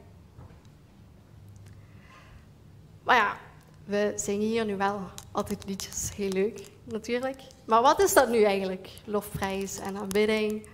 Maar 3.03 3.17
ja, 3.17 3.37
we 3.89 4.13
zingen 4.17 4.47
hier 4.47 4.65
nu 4.65 4.77
wel 4.77 5.01
altijd 5.33 5.65
liedjes, 5.67 6.11
heel 6.17 6.29
leuk 6.29 6.61
natuurlijk. 6.85 7.41
Maar 7.65 7.83
wat 7.83 8.03
is 8.03 8.15
dat 8.15 8.29
nu 8.29 8.43
eigenlijk, 8.43 8.89
lofprijs 9.05 9.79
en 9.79 9.97
aanbidding? 9.97 10.67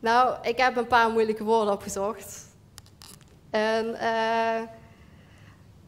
Nou, 0.00 0.36
ik 0.42 0.58
heb 0.58 0.76
een 0.76 0.86
paar 0.86 1.10
moeilijke 1.10 1.44
woorden 1.44 1.72
opgezocht. 1.72 2.48
En 3.50 3.86
uh, 3.86 4.60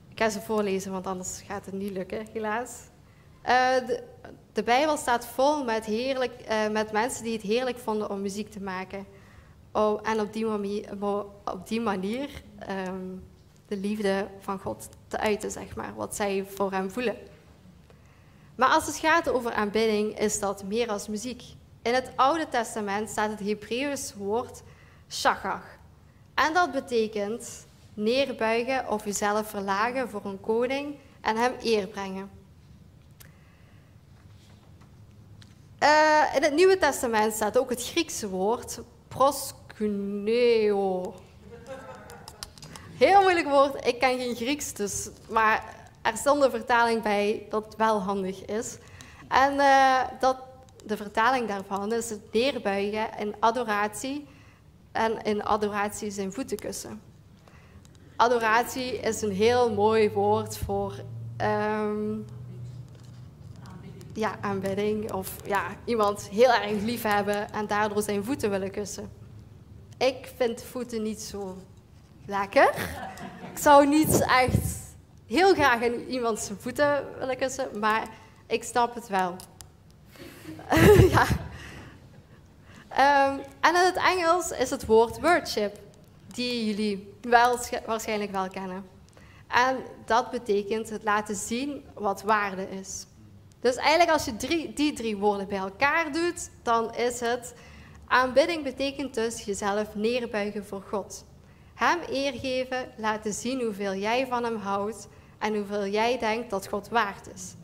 ik 0.09 0.19
ga 0.19 0.29
ze 0.29 0.41
voorlezen, 0.41 0.93
want 0.93 1.07
anders 1.07 1.43
gaat 1.47 1.65
het 1.65 1.75
niet 1.75 1.93
lukken, 1.93 2.27
helaas. 2.33 2.71
Uh, 3.47 3.77
de, 4.53 4.63
Bijbel 4.63 4.97
staat 4.97 5.27
vol 5.27 5.65
met, 5.65 5.85
heerlijk, 5.85 6.33
uh, 6.51 6.69
met 6.69 6.93
mensen 6.93 7.25
die 7.25 7.33
het 7.33 7.43
heerlijk 7.43 7.79
vonden 7.79 8.11
om 8.11 8.21
muziek 8.21 8.51
te 8.51 8.61
maken. 8.61 9.07
Oh, 9.73 10.01
en 10.03 10.21
op 10.21 10.33
die 10.33 10.47
manier, 10.47 10.89
op 11.45 11.69
die 11.69 11.81
manier 11.81 12.43
um, 12.89 13.25
de 13.67 13.77
liefde 13.77 14.27
van 14.39 14.59
God 14.59 14.89
te 15.09 15.19
uiten, 15.19 15.51
zeg 15.51 15.77
maar, 15.77 15.95
wat 15.95 16.17
zij 16.17 16.47
voor 16.55 16.73
hem 16.73 16.91
voelen. 16.91 17.17
Maar 18.55 18.69
als 18.69 18.87
het 18.87 18.97
gaat 18.97 19.29
over 19.29 19.53
aanbidding, 19.53 20.19
is 20.19 20.41
dat 20.41 20.65
meer 20.65 20.89
als 20.89 21.09
muziek. 21.09 21.43
In 21.83 21.95
het 21.95 22.11
Oude 22.17 22.49
Testament 22.49 23.09
staat 23.09 23.31
het 23.31 23.41
Hebreeuws 23.41 24.15
woord 24.15 24.63
shachach. 25.11 25.79
En 26.35 26.55
dat 26.55 26.73
betekent 26.73 27.67
neerbuigen 27.95 28.89
of 28.89 29.05
jezelf 29.05 29.49
verlagen 29.49 30.09
voor 30.09 30.25
een 30.25 30.41
koning 30.41 30.97
en 31.21 31.37
hem 31.37 31.53
eer 31.63 31.87
brengen. 31.87 32.31
Uh, 35.83 36.23
in 36.35 36.43
het 36.43 36.55
Nieuwe 36.55 36.79
Testament 36.79 37.35
staat 37.35 37.59
ook 37.59 37.71
het 37.71 37.85
Griekse 37.85 38.29
woord 38.29 38.81
proskuneo. 39.09 40.35
Heel 42.99 43.21
moeilijk 43.21 43.49
woord. 43.49 43.87
Ik 43.87 43.99
ken 43.99 44.19
geen 44.19 44.35
Grieks, 44.35 44.73
dus, 44.73 45.09
maar 45.29 45.77
er 46.03 46.17
stond 46.17 46.43
een 46.43 46.51
vertaling 46.51 47.03
bij 47.03 47.47
dat 47.51 47.75
wel 47.77 48.01
handig 48.01 48.45
is. 48.45 48.79
En 49.29 49.55
uh, 49.55 50.01
dat, 50.21 50.37
de 50.85 50.97
vertaling 50.97 51.49
daarvan 51.49 51.93
is 51.93 52.11
het 52.11 52.33
neerbuigen 52.33 53.19
in 53.19 53.35
adoratie 53.39 54.27
en 54.93 55.23
in 55.23 55.45
adoratie 55.45 56.11
zijn 56.11 56.33
voeten 56.33 56.57
kussen. 56.57 57.01
Adoratie 58.17 58.99
is 58.99 59.23
een 59.23 59.33
heel 59.33 59.73
mooi 59.73 60.11
woord 60.11 60.59
voor 60.59 60.95
um, 61.43 62.25
ja, 64.13 64.39
aanbidding 64.41 65.13
of 65.13 65.37
ja, 65.45 65.67
iemand 65.85 66.29
heel 66.29 66.53
erg 66.53 66.83
lief 66.83 67.03
hebben 67.03 67.53
en 67.53 67.67
daardoor 67.67 68.03
zijn 68.03 68.25
voeten 68.25 68.51
willen 68.51 68.71
kussen. 68.71 69.11
Ik 69.99 70.33
vind 70.37 70.63
voeten 70.63 71.03
niet 71.03 71.21
zo 71.21 71.57
lekker. 72.29 72.75
Ik 73.53 73.59
zou 73.59 73.87
niet 73.87 74.21
echt 74.21 74.79
heel 75.27 75.55
graag 75.55 75.81
in 75.81 76.09
iemand 76.09 76.39
zijn 76.39 76.59
voeten 76.61 77.05
willen 77.19 77.37
kussen, 77.37 77.79
maar 77.79 78.09
ik 78.47 78.65
snap 78.65 78.95
het 78.95 79.09
wel. 79.09 79.37
ja. 81.15 81.27
Um, 82.91 83.41
en 83.61 83.75
in 83.75 83.85
het 83.85 83.97
Engels 83.97 84.51
is 84.51 84.71
het 84.71 84.87
woord 84.87 85.21
worship, 85.21 85.79
die 86.27 86.67
jullie 86.67 87.15
wel, 87.21 87.59
waarschijnlijk 87.87 88.31
wel 88.31 88.49
kennen. 88.49 88.85
En 89.47 89.77
dat 90.05 90.31
betekent 90.31 90.91
het 90.91 91.03
laten 91.03 91.37
zien 91.37 91.85
wat 91.95 92.23
waarde 92.23 92.71
is. 92.71 93.07
Dus 93.61 93.77
eigenlijk 93.77 94.11
als 94.11 94.25
je 94.25 94.37
die 94.75 94.93
drie 94.93 95.17
woorden 95.17 95.49
bij 95.49 95.59
elkaar 95.59 96.13
doet, 96.13 96.51
dan 96.63 96.95
is 96.95 97.21
het 97.21 97.55
aanbidding 98.07 98.63
betekent 98.63 99.15
dus 99.15 99.45
jezelf 99.45 99.95
neerbuigen 99.95 100.67
voor 100.67 100.83
God. 100.89 101.25
Hem 101.79 101.99
eer 102.09 102.33
geven, 102.33 102.91
laten 102.97 103.33
zien 103.33 103.63
hoeveel 103.63 103.95
jij 103.95 104.27
van 104.27 104.45
hem 104.45 104.57
houdt 104.57 105.09
en 105.39 105.55
hoeveel 105.55 105.87
jij 105.87 106.19
denkt 106.19 106.51
dat 106.51 106.69
God 106.69 106.89
waard 106.89 107.29
is. 107.35 107.55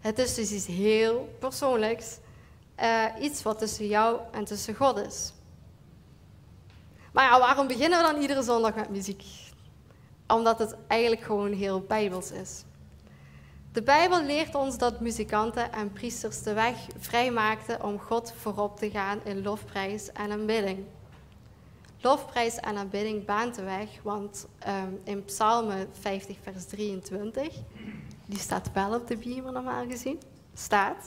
Het 0.00 0.18
is 0.18 0.34
dus 0.34 0.52
iets 0.52 0.66
heel 0.66 1.36
persoonlijks, 1.38 2.18
uh, 2.82 3.04
iets 3.20 3.42
wat 3.42 3.58
tussen 3.58 3.86
jou 3.86 4.20
en 4.32 4.44
tussen 4.44 4.74
God 4.74 4.96
is. 4.96 5.32
Maar 7.12 7.24
ja, 7.24 7.38
waarom 7.38 7.66
beginnen 7.66 7.98
we 7.98 8.12
dan 8.12 8.20
iedere 8.20 8.42
zondag 8.42 8.74
met 8.74 8.88
muziek? 8.88 9.24
Omdat 10.26 10.58
het 10.58 10.76
eigenlijk 10.86 11.22
gewoon 11.22 11.52
heel 11.52 11.80
bijbels 11.80 12.30
is. 12.30 12.64
De 13.72 13.82
Bijbel 13.82 14.22
leert 14.22 14.54
ons 14.54 14.78
dat 14.78 15.00
muzikanten 15.00 15.72
en 15.72 15.92
priesters 15.92 16.42
de 16.42 16.52
weg 16.52 16.76
vrijmaakten 16.98 17.82
om 17.84 17.98
God 17.98 18.32
voorop 18.36 18.78
te 18.78 18.90
gaan 18.90 19.20
in 19.24 19.42
lofprijs 19.42 20.12
en 20.12 20.30
aanbidding. 20.30 20.84
Lofprijs 22.02 22.56
en 22.56 22.76
aanbidding 22.76 23.24
baant 23.24 23.54
de 23.54 23.62
weg, 23.62 23.88
want 24.02 24.48
um, 24.68 25.00
in 25.04 25.24
Psalmen 25.24 25.88
50, 25.92 26.36
vers 26.42 26.64
23, 26.64 27.54
die 28.26 28.38
staat 28.38 28.72
wel 28.72 28.94
op 28.94 29.06
de 29.06 29.16
beamer 29.16 29.52
normaal 29.52 29.86
gezien, 29.86 30.20
staat: 30.54 31.06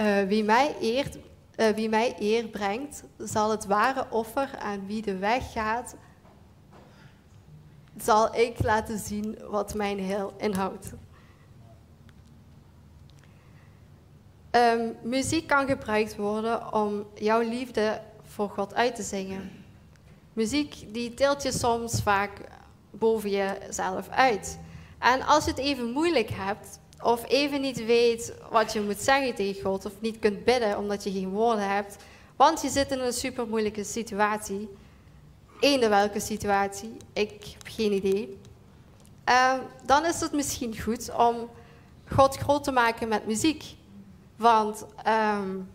uh, 0.00 0.22
wie, 0.22 0.44
mij 0.44 0.76
eert, 0.80 1.18
uh, 1.56 1.68
wie 1.68 1.88
mij 1.88 2.14
eer 2.18 2.48
brengt, 2.48 3.04
zal 3.18 3.50
het 3.50 3.66
ware 3.66 4.06
offer 4.10 4.58
aan 4.58 4.86
wie 4.86 5.02
de 5.02 5.18
weg 5.18 5.52
gaat, 5.52 5.96
zal 7.98 8.34
ik 8.34 8.62
laten 8.62 8.98
zien 8.98 9.38
wat 9.50 9.74
mijn 9.74 9.98
heel 9.98 10.32
inhoudt. 10.36 10.92
Um, 14.50 14.96
muziek 15.02 15.46
kan 15.46 15.66
gebruikt 15.66 16.16
worden 16.16 16.72
om 16.72 17.06
jouw 17.14 17.40
liefde 17.40 18.00
voor 18.34 18.48
God 18.48 18.74
uit 18.74 18.94
te 18.94 19.02
zingen. 19.02 19.50
Muziek 20.32 20.94
die 20.94 21.14
tilt 21.14 21.42
je 21.42 21.52
soms 21.52 22.02
vaak 22.02 22.30
boven 22.90 23.30
jezelf 23.30 24.08
uit. 24.08 24.58
En 24.98 25.22
als 25.22 25.44
je 25.44 25.50
het 25.50 25.60
even 25.60 25.90
moeilijk 25.90 26.30
hebt, 26.30 26.78
of 27.02 27.28
even 27.28 27.60
niet 27.60 27.84
weet 27.84 28.34
wat 28.50 28.72
je 28.72 28.80
moet 28.80 29.00
zeggen 29.00 29.34
tegen 29.34 29.62
God, 29.62 29.86
of 29.86 29.92
niet 30.00 30.18
kunt 30.18 30.44
bidden 30.44 30.78
omdat 30.78 31.04
je 31.04 31.12
geen 31.12 31.28
woorden 31.28 31.68
hebt, 31.68 31.96
want 32.36 32.62
je 32.62 32.68
zit 32.68 32.90
in 32.90 33.00
een 33.00 33.12
super 33.12 33.46
moeilijke 33.46 33.84
situatie, 33.84 34.68
eender 35.60 35.88
welke 35.88 36.20
situatie, 36.20 36.96
ik 37.12 37.30
heb 37.30 37.66
geen 37.66 37.92
idee, 37.92 38.38
uh, 39.28 39.52
dan 39.84 40.04
is 40.04 40.20
het 40.20 40.32
misschien 40.32 40.80
goed 40.80 41.10
om 41.16 41.48
God 42.12 42.36
groot 42.36 42.64
te 42.64 42.72
maken 42.72 43.08
met 43.08 43.26
muziek. 43.26 43.64
Want 44.36 44.84
um, 45.36 45.70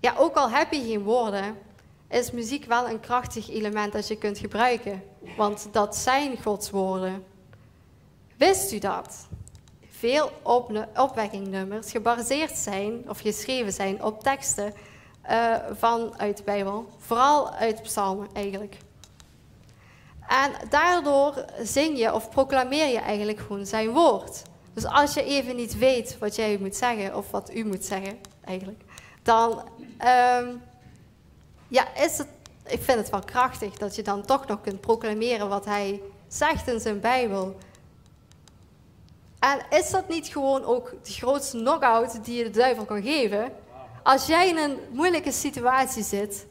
ja, 0.00 0.14
ook 0.16 0.34
al 0.34 0.50
heb 0.50 0.72
je 0.72 0.82
geen 0.82 1.02
woorden, 1.02 1.56
is 2.10 2.30
muziek 2.30 2.64
wel 2.64 2.88
een 2.88 3.00
krachtig 3.00 3.50
element 3.50 3.92
dat 3.92 4.08
je 4.08 4.16
kunt 4.16 4.38
gebruiken. 4.38 5.02
Want 5.36 5.68
dat 5.72 5.96
zijn 5.96 6.42
Gods 6.42 6.70
woorden. 6.70 7.24
Wist 8.36 8.72
u 8.72 8.78
dat? 8.78 9.28
Veel 9.88 10.30
op 10.42 10.88
opwekkingnummers 10.96 11.90
gebaseerd 11.90 12.56
zijn 12.56 13.08
of 13.08 13.20
geschreven 13.20 13.72
zijn 13.72 14.04
op 14.04 14.22
teksten 14.22 14.74
uh, 15.30 15.56
van 15.72 16.18
uit 16.18 16.36
de 16.36 16.42
Bijbel. 16.42 16.88
Vooral 16.98 17.50
uit 17.50 17.82
psalmen 17.82 18.28
eigenlijk. 18.32 18.76
En 20.28 20.68
daardoor 20.68 21.44
zing 21.62 21.98
je 21.98 22.14
of 22.14 22.30
proclameer 22.30 22.86
je 22.86 22.98
eigenlijk 22.98 23.38
gewoon 23.38 23.66
zijn 23.66 23.90
woord. 23.90 24.42
Dus 24.74 24.84
als 24.84 25.14
je 25.14 25.24
even 25.24 25.56
niet 25.56 25.78
weet 25.78 26.18
wat 26.18 26.36
jij 26.36 26.58
moet 26.60 26.76
zeggen, 26.76 27.16
of 27.16 27.30
wat 27.30 27.54
u 27.54 27.64
moet 27.64 27.84
zeggen 27.84 28.18
eigenlijk, 28.44 28.82
dan 29.22 29.62
um, 30.38 30.62
ja, 31.70 31.94
is 31.94 32.18
het, 32.18 32.28
ik 32.66 32.82
vind 32.82 32.98
het 32.98 33.10
wel 33.10 33.24
krachtig 33.24 33.76
dat 33.76 33.96
je 33.96 34.02
dan 34.02 34.24
toch 34.24 34.46
nog 34.46 34.60
kunt 34.60 34.80
proclameren 34.80 35.48
wat 35.48 35.64
hij 35.64 36.02
zegt 36.28 36.68
in 36.68 36.80
zijn 36.80 37.00
Bijbel. 37.00 37.56
En 39.38 39.60
is 39.70 39.90
dat 39.90 40.08
niet 40.08 40.28
gewoon 40.28 40.64
ook 40.64 40.94
de 41.02 41.12
grootste 41.12 41.56
knock-out 41.56 42.24
die 42.24 42.36
je 42.36 42.44
de 42.44 42.50
duivel 42.50 42.84
kan 42.84 43.02
geven? 43.02 43.52
Als 44.02 44.26
jij 44.26 44.48
in 44.48 44.56
een 44.56 44.78
moeilijke 44.92 45.32
situatie 45.32 46.02
zit 46.02 46.46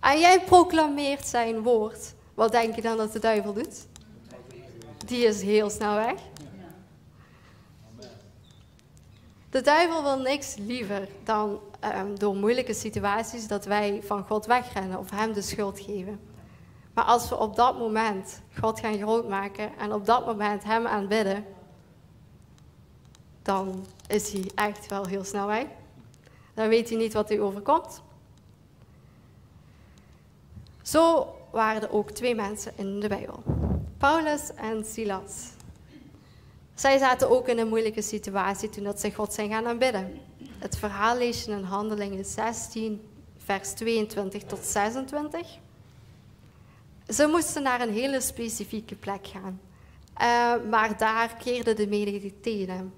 en 0.00 0.18
jij 0.18 0.40
proclameert 0.40 1.26
zijn 1.26 1.62
woord, 1.62 2.14
wat 2.34 2.52
denk 2.52 2.74
je 2.74 2.82
dan 2.82 2.96
dat 2.96 3.12
de 3.12 3.18
duivel 3.18 3.52
doet? 3.52 3.86
Die 5.06 5.24
is 5.24 5.42
heel 5.42 5.70
snel 5.70 5.94
weg. 5.94 6.14
De 9.50 9.60
duivel 9.60 10.02
wil 10.02 10.18
niks 10.18 10.56
liever 10.56 11.08
dan 11.24 11.60
um, 11.94 12.18
door 12.18 12.36
moeilijke 12.36 12.74
situaties 12.74 13.46
dat 13.46 13.64
wij 13.64 14.00
van 14.02 14.24
God 14.24 14.46
wegrennen 14.46 14.98
of 14.98 15.10
hem 15.10 15.32
de 15.32 15.42
schuld 15.42 15.80
geven. 15.80 16.20
Maar 16.94 17.04
als 17.04 17.28
we 17.28 17.38
op 17.38 17.56
dat 17.56 17.78
moment 17.78 18.40
God 18.58 18.80
gaan 18.80 18.98
grootmaken 18.98 19.78
en 19.78 19.92
op 19.92 20.06
dat 20.06 20.26
moment 20.26 20.64
hem 20.64 20.86
aanbidden, 20.86 21.44
dan 23.42 23.86
is 24.06 24.32
hij 24.32 24.50
echt 24.54 24.86
wel 24.86 25.06
heel 25.06 25.24
snel 25.24 25.46
weg. 25.46 25.66
Dan 26.54 26.68
weet 26.68 26.88
hij 26.88 26.98
niet 26.98 27.12
wat 27.12 27.28
hij 27.28 27.40
overkomt. 27.40 28.02
Zo 30.82 31.34
waren 31.50 31.82
er 31.82 31.92
ook 31.92 32.10
twee 32.10 32.34
mensen 32.34 32.72
in 32.76 33.00
de 33.00 33.08
Bijbel. 33.08 33.42
Paulus 33.98 34.54
en 34.54 34.84
Silas. 34.84 35.50
Zij 36.80 36.98
zaten 36.98 37.30
ook 37.30 37.48
in 37.48 37.58
een 37.58 37.68
moeilijke 37.68 38.02
situatie 38.02 38.68
toen 38.68 38.84
dat 38.84 39.00
ze 39.00 39.12
God 39.12 39.32
zijn 39.32 39.50
gaan 39.50 39.66
aanbidden. 39.66 40.20
Het 40.58 40.76
verhaal 40.76 41.16
lees 41.16 41.44
je 41.44 41.50
in 41.50 41.62
Handelingen 41.62 42.24
16, 42.24 43.08
vers 43.36 43.72
22 43.72 44.42
tot 44.42 44.64
26. 44.64 45.58
Ze 47.08 47.26
moesten 47.26 47.62
naar 47.62 47.80
een 47.80 47.92
hele 47.92 48.20
specifieke 48.20 48.94
plek 48.94 49.26
gaan. 49.26 49.60
Uh, 50.14 50.70
maar 50.70 50.96
daar 50.98 51.36
keerden 51.36 51.76
de 51.76 51.86
menigte 51.86 52.40
tegen 52.40 52.94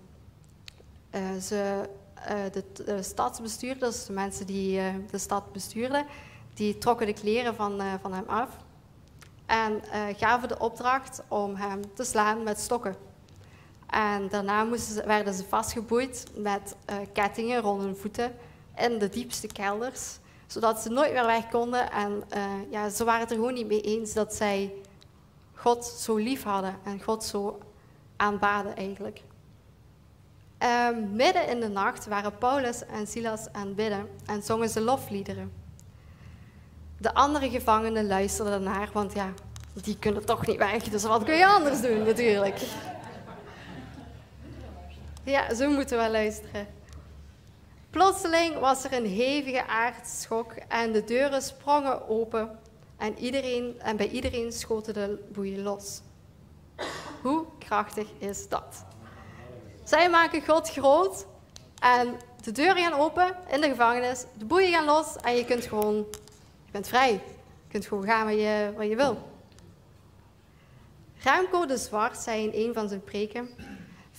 uh, 1.14 1.20
ze, 1.40 1.88
uh, 2.30 2.34
de, 2.52 2.64
de, 2.84 3.02
stadsbestuurders, 3.02 4.06
de 4.06 4.12
mensen 4.12 4.46
die 4.46 4.80
de 5.10 5.18
stad 5.18 5.52
bestuurden, 5.52 6.06
die 6.54 6.78
trokken 6.78 7.06
de 7.06 7.12
kleren 7.12 7.54
van, 7.54 7.82
van 8.00 8.12
hem 8.12 8.26
af 8.26 8.48
en 9.46 9.82
gaven 10.16 10.48
de 10.48 10.58
opdracht 10.58 11.22
om 11.28 11.54
hem 11.54 11.94
te 11.94 12.04
slaan 12.04 12.42
met 12.42 12.60
stokken. 12.60 13.10
En 13.92 14.28
daarna 14.28 14.64
moesten 14.64 15.06
werden 15.06 15.34
ze 15.34 15.44
vastgeboeid 15.48 16.26
met 16.34 16.76
uh, 16.90 16.96
kettingen 17.12 17.60
rond 17.60 17.82
hun 17.82 17.96
voeten 17.96 18.34
in 18.76 18.98
de 18.98 19.08
diepste 19.08 19.46
kelders, 19.46 20.18
zodat 20.46 20.80
ze 20.80 20.88
nooit 20.88 21.12
meer 21.12 21.26
weg 21.26 21.48
konden. 21.48 21.90
En 21.90 22.22
uh, 22.36 22.44
ja, 22.70 22.88
ze 22.88 23.04
waren 23.04 23.20
het 23.20 23.30
er 23.30 23.36
gewoon 23.36 23.54
niet 23.54 23.66
mee 23.66 23.80
eens 23.80 24.12
dat 24.12 24.34
zij 24.34 24.72
God 25.54 25.84
zo 25.84 26.16
lief 26.16 26.42
hadden 26.42 26.76
en 26.84 27.02
God 27.02 27.24
zo 27.24 27.58
aanbaden 28.16 28.76
eigenlijk. 28.76 29.22
Uh, 30.62 30.88
midden 31.12 31.48
in 31.48 31.60
de 31.60 31.68
nacht 31.68 32.06
waren 32.06 32.38
Paulus 32.38 32.86
en 32.86 33.06
Silas 33.06 33.52
aan 33.52 33.66
het 33.66 33.76
bidden 33.76 34.08
en 34.26 34.42
zongen 34.42 34.68
ze 34.68 34.80
lofliederen. 34.80 35.52
De 36.98 37.14
andere 37.14 37.50
gevangenen 37.50 38.06
luisterden 38.06 38.62
naar, 38.62 38.90
want 38.92 39.12
ja, 39.14 39.32
die 39.74 39.98
kunnen 39.98 40.24
toch 40.24 40.46
niet 40.46 40.58
weg, 40.58 40.82
dus 40.82 41.02
wat 41.02 41.24
kun 41.24 41.34
je 41.34 41.46
anders 41.46 41.80
doen 41.80 42.02
natuurlijk. 42.02 42.60
Ja, 45.24 45.54
zo 45.54 45.70
moeten 45.70 45.98
we 45.98 46.10
luisteren. 46.10 46.66
Plotseling 47.90 48.58
was 48.58 48.84
er 48.84 48.92
een 48.92 49.06
hevige 49.06 49.66
aardschok 49.66 50.52
en 50.52 50.92
de 50.92 51.04
deuren 51.04 51.42
sprongen 51.42 52.08
open 52.08 52.58
en, 52.96 53.18
iedereen, 53.18 53.80
en 53.80 53.96
bij 53.96 54.08
iedereen 54.08 54.52
schoten 54.52 54.94
de 54.94 55.28
boeien 55.32 55.62
los. 55.62 56.00
Hoe 57.22 57.44
krachtig 57.58 58.08
is 58.18 58.48
dat? 58.48 58.84
Zij 59.84 60.10
maken 60.10 60.46
God 60.46 60.70
groot 60.70 61.26
en 61.78 62.16
de 62.42 62.52
deuren 62.52 62.82
gaan 62.82 63.00
open 63.00 63.36
in 63.50 63.60
de 63.60 63.68
gevangenis, 63.68 64.24
de 64.38 64.44
boeien 64.44 64.72
gaan 64.72 64.84
los 64.84 65.16
en 65.16 65.36
je 65.36 65.44
kunt 65.44 65.64
gewoon, 65.64 65.96
je 66.64 66.70
bent 66.70 66.88
vrij. 66.88 67.12
Je 67.12 67.68
kunt 67.68 67.86
gewoon 67.86 68.04
gaan 68.04 68.24
waar 68.24 68.34
je, 68.34 68.88
je 68.88 68.96
wil. 68.96 69.18
Remco 71.22 71.66
de 71.66 71.76
Zwart 71.76 72.18
zei 72.18 72.46
in 72.46 72.66
een 72.66 72.74
van 72.74 72.88
zijn 72.88 73.04
preken, 73.04 73.48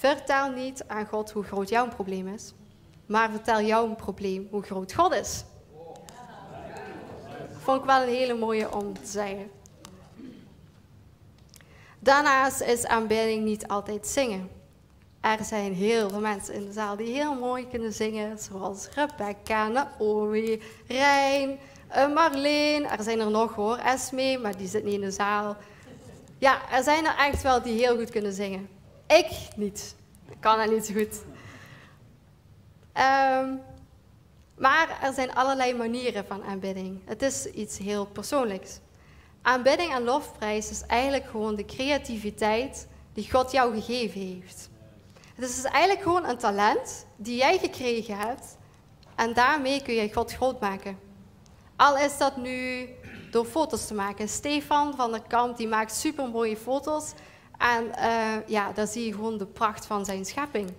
Vertel 0.04 0.50
niet 0.52 0.84
aan 0.88 1.06
God 1.06 1.32
hoe 1.32 1.44
groot 1.44 1.70
jouw 1.70 1.88
probleem 1.88 2.28
is, 2.28 2.54
maar 3.06 3.30
vertel 3.30 3.62
jouw 3.62 3.96
probleem 3.96 4.48
hoe 4.52 4.64
groot 4.64 4.94
God 4.94 5.14
is. 5.14 5.44
Vond 7.52 7.80
ik 7.80 7.86
wel 7.86 8.02
een 8.02 8.10
hele 8.10 8.34
mooie 8.34 8.76
om 8.76 8.94
te 8.94 9.06
zeggen. 9.06 9.52
Daarnaast 12.00 12.62
is 12.62 12.86
aanbidding 12.86 13.44
niet 13.44 13.68
altijd 13.68 14.08
zingen. 14.08 14.50
Er 15.22 15.44
zijn 15.44 15.74
heel 15.74 16.10
veel 16.10 16.20
mensen 16.20 16.54
in 16.54 16.66
de 16.66 16.74
zaal 16.74 16.96
die 16.96 17.14
heel 17.14 17.34
mooi 17.34 17.68
kunnen 17.68 17.94
zingen, 17.94 18.40
zoals 18.40 18.90
Rebecca, 18.96 19.68
Naomi, 19.68 20.62
Rijn, 20.88 21.60
eh, 21.88 22.14
Marleen. 22.14 22.86
Er 22.86 23.04
zijn 23.04 23.20
er 23.20 23.32
nog 23.32 23.56
hoor, 23.56 23.78
Esme, 23.78 24.38
maar 24.38 24.58
die 24.58 24.68
zit 24.68 24.84
niet 24.84 24.94
in 24.94 25.02
de 25.02 25.12
zaal. 25.12 25.56
Ja, 26.38 26.72
er 26.72 26.84
zijn 26.84 27.06
er 27.06 27.16
echt 27.18 27.42
wel 27.42 27.62
die 27.62 27.78
heel 27.78 27.96
goed 27.98 28.10
kunnen 28.10 28.34
zingen. 28.34 28.82
Ik 29.08 29.48
niet. 29.56 29.96
Kan 30.40 30.58
dat 30.58 30.72
niet 30.72 30.86
zo 30.86 30.94
goed. 30.94 31.22
Um, 32.94 33.62
maar 34.58 35.00
er 35.02 35.14
zijn 35.14 35.36
allerlei 35.36 35.74
manieren 35.74 36.26
van 36.26 36.44
aanbidding. 36.44 37.02
Het 37.06 37.22
is 37.22 37.46
iets 37.46 37.78
heel 37.78 38.06
persoonlijks. 38.06 38.80
Aanbidding 39.42 39.94
en 39.94 40.04
lofprijs 40.04 40.70
is 40.70 40.82
eigenlijk 40.82 41.26
gewoon 41.30 41.56
de 41.56 41.66
creativiteit 41.66 42.88
die 43.14 43.32
God 43.32 43.52
jou 43.52 43.82
gegeven 43.82 44.22
heeft. 44.22 44.70
Het 45.36 45.50
is 45.50 45.56
dus 45.56 45.72
eigenlijk 45.72 46.04
gewoon 46.04 46.26
een 46.26 46.38
talent 46.38 47.06
die 47.16 47.36
jij 47.36 47.58
gekregen 47.58 48.18
hebt 48.18 48.58
en 49.16 49.34
daarmee 49.34 49.82
kun 49.82 49.94
je 49.94 50.14
God 50.14 50.34
groot 50.34 50.60
maken. 50.60 51.00
Al 51.76 51.98
is 51.98 52.18
dat 52.18 52.38
nu 52.38 52.88
door 53.32 53.46
foto's 53.46 53.88
te 53.88 53.94
maken. 53.94 54.30
Stefan 54.30 54.96
van 54.96 55.12
der 55.12 55.22
Kamp 55.28 55.58
die 55.58 55.68
maakt 55.68 55.96
super 55.96 56.30
mooie 56.30 56.58
foto's 56.58 57.14
en 57.64 57.92
uh, 58.00 58.48
ja, 58.48 58.72
daar 58.72 58.88
zie 58.88 59.06
je 59.06 59.14
gewoon 59.14 59.38
de 59.38 59.46
pracht 59.46 59.86
van 59.86 60.06
zijn 60.06 60.26
schepping. 60.26 60.74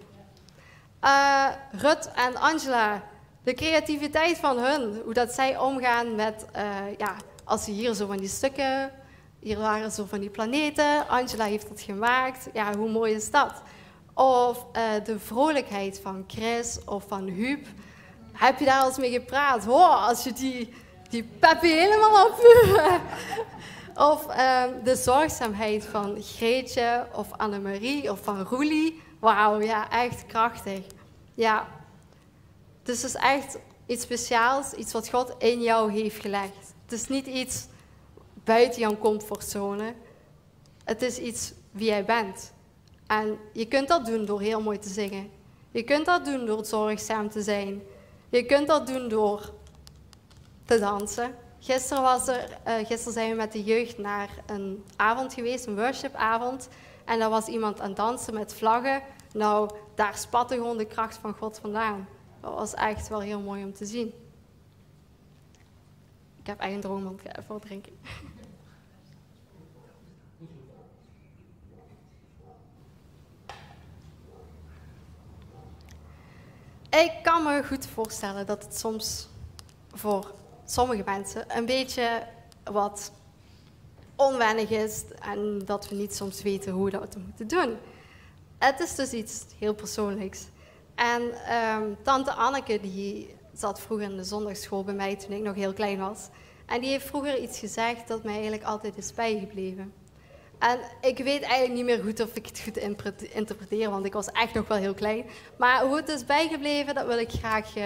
Uh, 1.04 1.46
Rut 1.72 2.10
en 2.14 2.36
Angela, 2.36 3.02
de 3.42 3.54
creativiteit 3.54 4.38
van 4.38 4.58
hun, 4.58 5.00
hoe 5.04 5.14
dat 5.14 5.32
zij 5.32 5.58
omgaan 5.58 6.14
met, 6.14 6.46
uh, 6.56 6.62
ja, 6.98 7.14
als 7.44 7.64
ze 7.64 7.70
hier 7.70 7.94
zo 7.94 8.06
van 8.06 8.16
die 8.16 8.28
stukken, 8.28 8.90
hier 9.38 9.58
waren 9.58 9.90
zo 9.90 10.04
van 10.04 10.20
die 10.20 10.30
planeten, 10.30 11.08
Angela 11.08 11.44
heeft 11.44 11.68
het 11.68 11.80
gemaakt, 11.80 12.48
ja, 12.52 12.76
hoe 12.76 12.90
mooi 12.90 13.14
is 13.14 13.30
dat? 13.30 13.52
Of 14.14 14.66
de 15.04 15.18
vrolijkheid 15.18 16.00
van 16.02 16.24
Chris 16.26 16.78
of 16.84 17.04
van 17.08 17.28
Huub. 17.28 17.66
Heb 18.32 18.58
je 18.58 18.64
daar 18.64 18.80
al 18.80 18.88
eens 18.88 18.98
mee 18.98 19.10
gepraat? 19.10 19.64
Hoor, 19.64 19.88
als 19.88 20.24
je 20.24 20.32
die, 20.32 20.74
die 21.08 21.22
peppy 21.38 21.68
helemaal 21.68 22.26
op 22.26 22.34
Of 23.94 24.26
uh, 24.28 24.62
de 24.84 24.96
zorgzaamheid 24.96 25.84
van 25.84 26.22
Greetje 26.22 27.06
of 27.12 27.32
Annemarie 27.32 28.10
of 28.10 28.20
van 28.22 28.40
Roelie. 28.40 29.02
Wauw, 29.18 29.60
ja, 29.60 29.90
echt 29.90 30.26
krachtig. 30.26 30.86
Ja. 31.34 31.68
Dus 32.82 33.02
het 33.02 33.14
is 33.14 33.20
echt 33.20 33.58
iets 33.86 34.02
speciaals, 34.02 34.72
iets 34.72 34.92
wat 34.92 35.08
God 35.08 35.34
in 35.38 35.62
jou 35.62 35.92
heeft 35.92 36.20
gelegd. 36.20 36.74
Het 36.82 36.92
is 36.92 37.08
niet 37.08 37.26
iets 37.26 37.66
buiten 38.44 38.80
jouw 38.80 38.98
comfortzone. 38.98 39.94
Het 40.84 41.02
is 41.02 41.18
iets 41.18 41.52
wie 41.70 41.86
jij 41.86 42.04
bent. 42.04 42.52
En 43.06 43.38
je 43.52 43.66
kunt 43.66 43.88
dat 43.88 44.06
doen 44.06 44.24
door 44.24 44.40
heel 44.40 44.60
mooi 44.60 44.78
te 44.78 44.88
zingen. 44.88 45.30
Je 45.70 45.82
kunt 45.82 46.06
dat 46.06 46.24
doen 46.24 46.46
door 46.46 46.64
zorgzaam 46.64 47.30
te 47.30 47.42
zijn. 47.42 47.82
Je 48.28 48.44
kunt 48.44 48.66
dat 48.66 48.86
doen 48.86 49.08
door 49.08 49.52
te 50.64 50.78
dansen. 50.78 51.34
Gisteren, 51.64 52.02
was 52.02 52.28
er, 52.28 52.58
uh, 52.66 52.86
gisteren 52.86 53.12
zijn 53.12 53.30
we 53.30 53.36
met 53.36 53.52
de 53.52 53.62
jeugd 53.62 53.98
naar 53.98 54.30
een 54.46 54.84
avond 54.96 55.34
geweest, 55.34 55.66
een 55.66 55.76
worshipavond. 55.76 56.68
En 57.04 57.18
daar 57.18 57.30
was 57.30 57.46
iemand 57.46 57.80
aan 57.80 57.94
dansen 57.94 58.34
met 58.34 58.54
vlaggen. 58.54 59.02
Nou, 59.32 59.70
daar 59.94 60.16
spatte 60.16 60.54
gewoon 60.54 60.76
de 60.76 60.86
kracht 60.86 61.16
van 61.16 61.34
God 61.34 61.58
vandaan. 61.58 62.08
Dat 62.40 62.54
was 62.54 62.74
echt 62.74 63.08
wel 63.08 63.20
heel 63.20 63.40
mooi 63.40 63.64
om 63.64 63.72
te 63.72 63.86
zien. 63.86 64.12
Ik 66.38 66.46
heb 66.46 66.58
eigen 66.58 66.80
droom, 66.80 67.04
want 67.04 67.20
ik 67.20 67.26
ga 67.26 67.42
even 67.42 67.60
drinken. 67.60 67.92
Ik 76.90 77.12
kan 77.22 77.42
me 77.42 77.64
goed 77.66 77.86
voorstellen 77.86 78.46
dat 78.46 78.64
het 78.64 78.78
soms 78.78 79.28
voor 79.92 80.34
sommige 80.64 81.02
mensen 81.04 81.56
een 81.56 81.66
beetje 81.66 82.26
wat 82.64 83.12
onwennig 84.16 84.70
is 84.70 85.04
en 85.20 85.62
dat 85.64 85.88
we 85.88 85.94
niet 85.94 86.14
soms 86.14 86.42
weten 86.42 86.72
hoe 86.72 86.84
we 86.84 86.90
dat 86.90 87.16
moeten 87.26 87.48
doen. 87.48 87.76
Het 88.58 88.80
is 88.80 88.94
dus 88.94 89.12
iets 89.12 89.44
heel 89.58 89.74
persoonlijks. 89.74 90.46
En 90.94 91.22
um, 91.54 91.96
tante 92.02 92.32
Anneke 92.32 92.80
die 92.80 93.34
zat 93.52 93.80
vroeger 93.80 94.10
in 94.10 94.16
de 94.16 94.24
zondagschool 94.24 94.84
bij 94.84 94.94
mij 94.94 95.16
toen 95.16 95.36
ik 95.36 95.42
nog 95.42 95.54
heel 95.54 95.72
klein 95.72 95.98
was. 95.98 96.28
En 96.66 96.80
die 96.80 96.90
heeft 96.90 97.06
vroeger 97.06 97.38
iets 97.38 97.58
gezegd 97.58 98.08
dat 98.08 98.22
mij 98.22 98.32
eigenlijk 98.32 98.64
altijd 98.64 98.96
is 98.96 99.12
bijgebleven. 99.12 99.92
En 100.58 100.78
ik 101.00 101.18
weet 101.18 101.42
eigenlijk 101.42 101.72
niet 101.72 101.84
meer 101.84 102.02
goed 102.02 102.20
of 102.20 102.34
ik 102.36 102.46
het 102.46 102.60
goed 102.60 102.76
interpreteer, 103.22 103.90
want 103.90 104.06
ik 104.06 104.12
was 104.12 104.30
echt 104.30 104.54
nog 104.54 104.68
wel 104.68 104.78
heel 104.78 104.94
klein. 104.94 105.24
Maar 105.58 105.84
hoe 105.84 105.96
het 105.96 106.08
is 106.08 106.24
bijgebleven, 106.24 106.94
dat 106.94 107.06
wil 107.06 107.18
ik 107.18 107.30
graag 107.30 107.76
uh, 107.76 107.84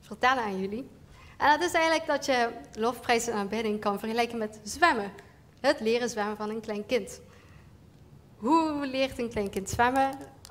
vertellen 0.00 0.42
aan 0.42 0.60
jullie. 0.60 0.88
En 1.42 1.48
dat 1.48 1.68
is 1.68 1.72
eigenlijk 1.72 2.06
dat 2.06 2.26
je 2.26 2.48
lofprijs 2.78 3.26
en 3.28 3.34
aanbidding 3.34 3.80
kan 3.80 3.98
vergelijken 3.98 4.38
met 4.38 4.60
zwemmen. 4.62 5.12
Het 5.60 5.80
leren 5.80 6.08
zwemmen 6.08 6.36
van 6.36 6.50
een 6.50 6.60
klein 6.60 6.86
kind. 6.86 7.20
Hoe 8.36 8.86
leert 8.86 9.18
een 9.18 9.30
klein 9.30 9.50
kind 9.50 9.70
zwemmen? 9.70 10.10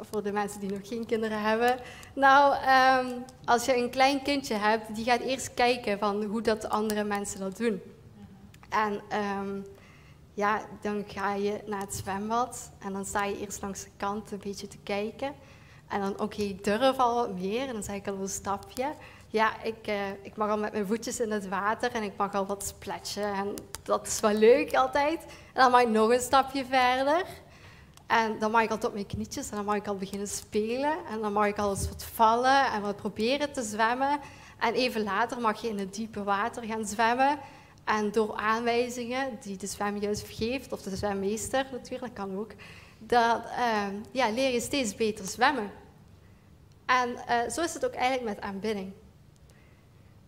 Voor 0.10 0.24
de 0.24 0.32
mensen 0.32 0.60
die 0.60 0.72
nog 0.72 0.88
geen 0.88 1.06
kinderen 1.06 1.42
hebben. 1.42 1.80
Nou, 2.14 2.56
um, 3.06 3.24
als 3.46 3.66
je 3.66 3.78
een 3.78 3.90
klein 3.90 4.22
kindje 4.22 4.54
hebt, 4.54 4.96
die 4.96 5.06
gaat 5.06 5.20
eerst 5.20 5.54
kijken 5.54 6.00
van 6.00 6.24
hoe 6.24 6.42
dat 6.42 6.70
andere 6.70 7.04
mensen 7.04 7.40
dat 7.40 7.58
doen. 7.58 7.82
En 8.70 9.02
um, 9.40 9.66
ja, 10.34 10.62
dan 10.82 11.04
ga 11.08 11.34
je 11.34 11.62
naar 11.66 11.82
het 11.82 11.96
zwembad 11.96 12.72
en 12.80 12.94
dan 12.94 13.06
sta 13.06 13.24
je 13.24 13.40
eerst 13.40 13.62
langs 13.62 13.84
de 13.84 13.90
kant 13.98 14.32
een 14.32 14.42
beetje 14.44 14.68
te 14.68 14.78
kijken. 14.84 15.34
En 15.88 16.02
dan, 16.02 16.20
oké, 16.20 16.56
durf 16.62 16.98
al 16.98 17.16
wat 17.16 17.40
meer. 17.40 17.68
En 17.68 17.74
dan 17.74 17.84
zeg 17.84 17.96
ik 17.96 18.08
al 18.08 18.22
een 18.22 18.30
stapje. 18.30 18.94
Ja, 19.32 19.64
ik, 19.64 19.88
uh, 19.88 20.10
ik 20.22 20.36
mag 20.36 20.50
al 20.50 20.58
met 20.58 20.72
mijn 20.72 20.86
voetjes 20.86 21.20
in 21.20 21.32
het 21.32 21.48
water 21.48 21.92
en 21.92 22.04
ik 22.04 22.18
mag 22.18 22.34
al 22.34 22.46
wat 22.46 22.66
splatchen. 22.66 23.34
En 23.34 23.54
dat 23.84 24.08
is 24.08 24.20
wel 24.20 24.34
leuk 24.34 24.76
altijd. 24.76 25.22
En 25.54 25.62
dan 25.62 25.72
mag 25.72 25.82
ik 25.82 25.90
nog 25.90 26.10
een 26.10 26.20
stapje 26.20 26.66
verder. 26.66 27.26
En 28.08 28.40
dan 28.40 28.52
mag 28.52 28.62
ik 28.62 28.72
al 28.72 28.78
tot 28.78 28.94
mijn 28.94 29.06
knietjes 29.06 29.50
en 29.50 29.56
dan 29.56 29.66
mag 29.66 29.76
ik 29.76 29.88
al 29.88 29.96
beginnen 29.96 30.28
spelen. 30.28 30.98
En 31.10 31.22
dan 31.22 31.34
mag 31.34 31.48
ik 31.48 31.58
al 31.58 31.70
eens 31.70 31.88
wat 31.88 32.04
vallen 32.04 32.72
en 32.72 32.82
wat 32.82 32.96
proberen 32.96 33.54
te 33.54 33.62
zwemmen. 33.62 34.20
En 34.60 34.74
even 34.74 35.04
later 35.04 35.42
mag 35.42 35.62
je 35.62 35.68
in 35.68 35.80
het 35.80 35.94
diepe 35.94 36.24
water 36.24 36.64
gaan 36.64 36.86
zwemmen. 36.86 37.40
En 37.84 38.12
door 38.12 38.36
aanwijzingen 38.36 39.38
die 39.42 39.58
de 39.58 39.68
zwemjuf 39.68 40.36
geeft, 40.36 40.72
of 40.72 40.82
de 40.82 40.96
zwemmeester 40.96 41.66
natuurlijk, 41.72 42.14
kan 42.14 42.38
ook, 42.38 42.52
dat, 42.98 43.42
uh, 43.46 43.86
ja, 44.12 44.30
leer 44.30 44.54
je 44.54 44.62
steeds 44.62 44.96
beter 44.96 45.26
zwemmen. 45.28 45.72
En 46.86 47.10
uh, 47.10 47.50
zo 47.50 47.62
is 47.62 47.74
het 47.74 47.86
ook 47.86 47.94
eigenlijk 47.94 48.36
met 48.36 48.42
aanbidding. 48.42 48.94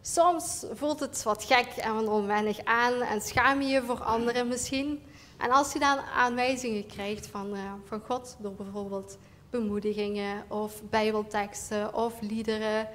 Soms 0.05 0.65
voelt 0.73 0.99
het 0.99 1.23
wat 1.23 1.43
gek 1.43 1.67
en 1.67 2.07
onwennig 2.07 2.63
aan 2.63 3.01
en 3.01 3.21
schaam 3.21 3.61
je 3.61 3.67
je 3.67 3.81
voor 3.81 4.03
anderen 4.03 4.47
misschien. 4.47 5.03
En 5.37 5.51
als 5.51 5.73
je 5.73 5.79
dan 5.79 5.99
aanwijzingen 5.99 6.87
krijgt 6.87 7.27
van, 7.27 7.55
uh, 7.55 7.59
van 7.85 8.01
God, 8.07 8.35
door 8.39 8.53
bijvoorbeeld 8.53 9.17
bemoedigingen 9.49 10.43
of 10.47 10.81
bijbelteksten 10.89 11.93
of 11.93 12.13
liederen, 12.21 12.87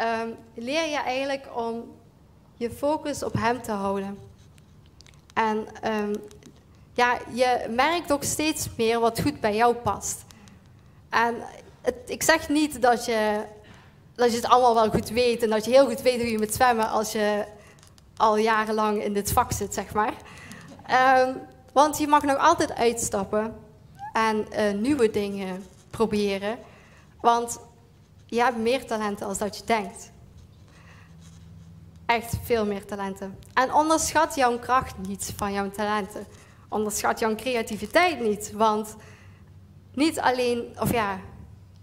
um, 0.00 0.36
leer 0.54 0.88
je 0.88 0.96
eigenlijk 0.96 1.48
om 1.54 1.94
je 2.54 2.70
focus 2.70 3.22
op 3.22 3.32
Hem 3.32 3.62
te 3.62 3.72
houden. 3.72 4.18
En 5.34 5.66
um, 5.84 6.12
ja, 6.92 7.18
je 7.32 7.66
merkt 7.70 8.12
ook 8.12 8.24
steeds 8.24 8.68
meer 8.76 9.00
wat 9.00 9.20
goed 9.20 9.40
bij 9.40 9.54
jou 9.54 9.74
past. 9.74 10.24
En 11.08 11.34
het, 11.80 11.96
ik 12.06 12.22
zeg 12.22 12.48
niet 12.48 12.82
dat 12.82 13.04
je, 13.04 13.44
dat 14.18 14.30
je 14.30 14.36
het 14.36 14.46
allemaal 14.46 14.74
wel 14.74 14.90
goed 14.90 15.08
weet 15.08 15.42
en 15.42 15.50
dat 15.50 15.64
je 15.64 15.70
heel 15.70 15.86
goed 15.86 16.02
weet 16.02 16.20
hoe 16.20 16.30
je 16.30 16.38
moet 16.38 16.54
zwemmen 16.54 16.88
als 16.88 17.12
je 17.12 17.44
al 18.16 18.36
jarenlang 18.36 19.02
in 19.02 19.12
dit 19.12 19.32
vak 19.32 19.52
zit, 19.52 19.74
zeg 19.74 19.94
maar. 19.94 20.14
Um, 21.26 21.40
want 21.72 21.98
je 21.98 22.06
mag 22.06 22.22
nog 22.22 22.38
altijd 22.38 22.74
uitstappen 22.74 23.54
en 24.12 24.46
uh, 24.52 24.80
nieuwe 24.80 25.10
dingen 25.10 25.64
proberen. 25.90 26.58
Want 27.20 27.60
je 28.26 28.42
hebt 28.42 28.56
meer 28.56 28.86
talenten 28.86 29.26
als 29.26 29.38
dat 29.38 29.56
je 29.56 29.64
denkt. 29.64 30.10
Echt 32.06 32.36
veel 32.42 32.66
meer 32.66 32.84
talenten. 32.84 33.38
En 33.54 33.74
onderschat 33.74 34.34
jouw 34.34 34.58
kracht 34.58 34.94
niet 35.06 35.32
van 35.36 35.52
jouw 35.52 35.70
talenten. 35.70 36.26
Onderschat 36.68 37.18
jouw 37.18 37.34
creativiteit 37.34 38.20
niet. 38.20 38.52
Want 38.52 38.96
niet 39.94 40.20
alleen, 40.20 40.76
of 40.80 40.92
ja, 40.92 41.20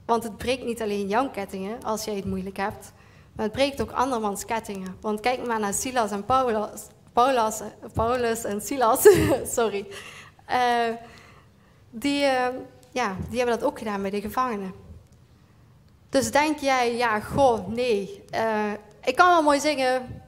want 0.05 0.23
het 0.23 0.37
breekt 0.37 0.63
niet 0.63 0.81
alleen 0.81 1.07
jouw 1.07 1.29
kettingen 1.29 1.83
als 1.83 2.03
jij 2.03 2.15
het 2.15 2.25
moeilijk 2.25 2.57
hebt. 2.57 2.91
Maar 3.35 3.45
het 3.45 3.53
breekt 3.53 3.81
ook 3.81 3.91
andermans 3.91 4.45
kettingen. 4.45 4.97
Want 5.01 5.19
kijk 5.19 5.45
maar 5.47 5.59
naar 5.59 5.73
Silas 5.73 6.11
en 6.11 6.25
Paulus. 6.25 6.81
Paulus, 7.13 7.61
Paulus 7.93 8.43
en 8.43 8.61
Silas, 8.61 9.07
sorry. 9.57 9.87
Uh, 10.49 10.95
die, 11.89 12.21
uh, 12.21 12.47
ja, 12.91 13.15
die 13.29 13.37
hebben 13.37 13.59
dat 13.59 13.67
ook 13.67 13.77
gedaan 13.77 14.01
bij 14.01 14.09
de 14.09 14.21
gevangenen. 14.21 14.73
Dus 16.09 16.31
denk 16.31 16.59
jij, 16.59 16.95
ja, 16.95 17.19
goh, 17.19 17.67
nee, 17.67 18.23
uh, 18.33 18.71
ik 19.03 19.15
kan 19.15 19.27
wel 19.27 19.41
mooi 19.41 19.59
zingen, 19.59 20.23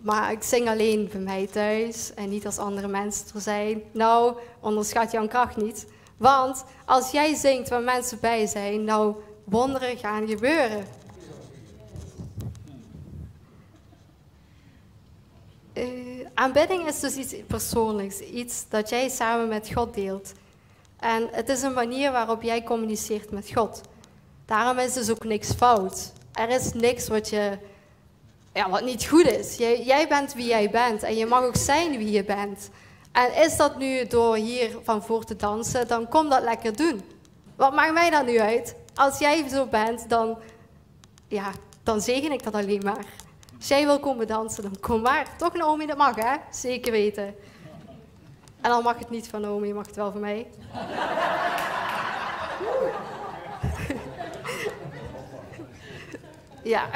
maar 0.00 0.32
ik 0.32 0.42
zing 0.42 0.68
alleen 0.68 1.08
bij 1.12 1.20
mij 1.20 1.46
thuis 1.46 2.14
en 2.14 2.28
niet 2.28 2.46
als 2.46 2.58
andere 2.58 2.88
mensen 2.88 3.26
er 3.34 3.40
zijn. 3.40 3.82
Nou, 3.92 4.36
onderschat 4.60 5.12
jouw 5.12 5.28
kracht 5.28 5.56
niet. 5.56 5.86
Want 6.16 6.64
als 6.84 7.10
jij 7.10 7.34
zingt 7.34 7.68
waar 7.68 7.82
mensen 7.82 8.20
bij 8.20 8.46
zijn, 8.46 8.84
nou, 8.84 9.14
wonderen 9.44 9.96
gaan 9.96 10.28
gebeuren. 10.28 10.86
Uh, 15.74 16.26
aanbidding 16.34 16.86
is 16.86 17.00
dus 17.00 17.16
iets 17.16 17.34
persoonlijks, 17.46 18.20
iets 18.20 18.68
dat 18.68 18.88
jij 18.88 19.08
samen 19.08 19.48
met 19.48 19.70
God 19.72 19.94
deelt. 19.94 20.32
En 20.98 21.28
het 21.32 21.48
is 21.48 21.62
een 21.62 21.72
manier 21.72 22.12
waarop 22.12 22.42
jij 22.42 22.62
communiceert 22.62 23.30
met 23.30 23.50
God. 23.54 23.80
Daarom 24.46 24.78
is 24.78 24.92
dus 24.92 25.10
ook 25.10 25.24
niks 25.24 25.52
fout. 25.52 26.12
Er 26.32 26.48
is 26.48 26.72
niks 26.72 27.08
wat 27.08 27.28
je 27.28 27.58
ja, 28.56 28.70
wat 28.70 28.84
niet 28.84 29.04
goed 29.04 29.26
is. 29.26 29.56
Jij, 29.56 29.82
jij 29.82 30.08
bent 30.08 30.34
wie 30.34 30.46
jij 30.46 30.70
bent 30.70 31.02
en 31.02 31.16
je 31.16 31.26
mag 31.26 31.42
ook 31.42 31.56
zijn 31.56 31.98
wie 31.98 32.10
je 32.10 32.24
bent. 32.24 32.70
En 33.16 33.34
is 33.34 33.56
dat 33.56 33.76
nu 33.76 34.06
door 34.06 34.36
hier 34.36 34.78
van 34.82 35.02
voor 35.02 35.24
te 35.24 35.36
dansen, 35.36 35.88
dan 35.88 36.08
kom 36.08 36.28
dat 36.28 36.42
lekker 36.42 36.76
doen. 36.76 37.04
Wat 37.54 37.74
maakt 37.74 37.92
mij 37.92 38.10
dan 38.10 38.24
nu 38.26 38.40
uit? 38.40 38.76
Als 38.94 39.18
jij 39.18 39.48
zo 39.48 39.66
bent, 39.66 40.08
dan, 40.08 40.38
ja, 41.28 41.50
dan 41.82 42.00
zegen 42.00 42.32
ik 42.32 42.42
dat 42.42 42.54
alleen 42.54 42.82
maar. 42.84 43.04
Als 43.56 43.68
jij 43.68 43.84
wil 43.86 44.00
komen 44.00 44.26
dansen, 44.26 44.62
dan 44.62 44.80
kom 44.80 45.00
maar. 45.00 45.36
Toch 45.36 45.54
Naomi, 45.54 45.86
dat 45.86 45.96
mag 45.96 46.16
hè? 46.16 46.36
Zeker 46.50 46.92
weten. 46.92 47.34
En 48.60 48.70
dan 48.70 48.82
mag 48.82 48.98
het 48.98 49.10
niet 49.10 49.28
van 49.28 49.40
Naomi, 49.40 49.72
mag 49.72 49.86
het 49.86 49.96
wel 49.96 50.12
van 50.12 50.20
mij. 50.20 50.46
ja. 56.62 56.88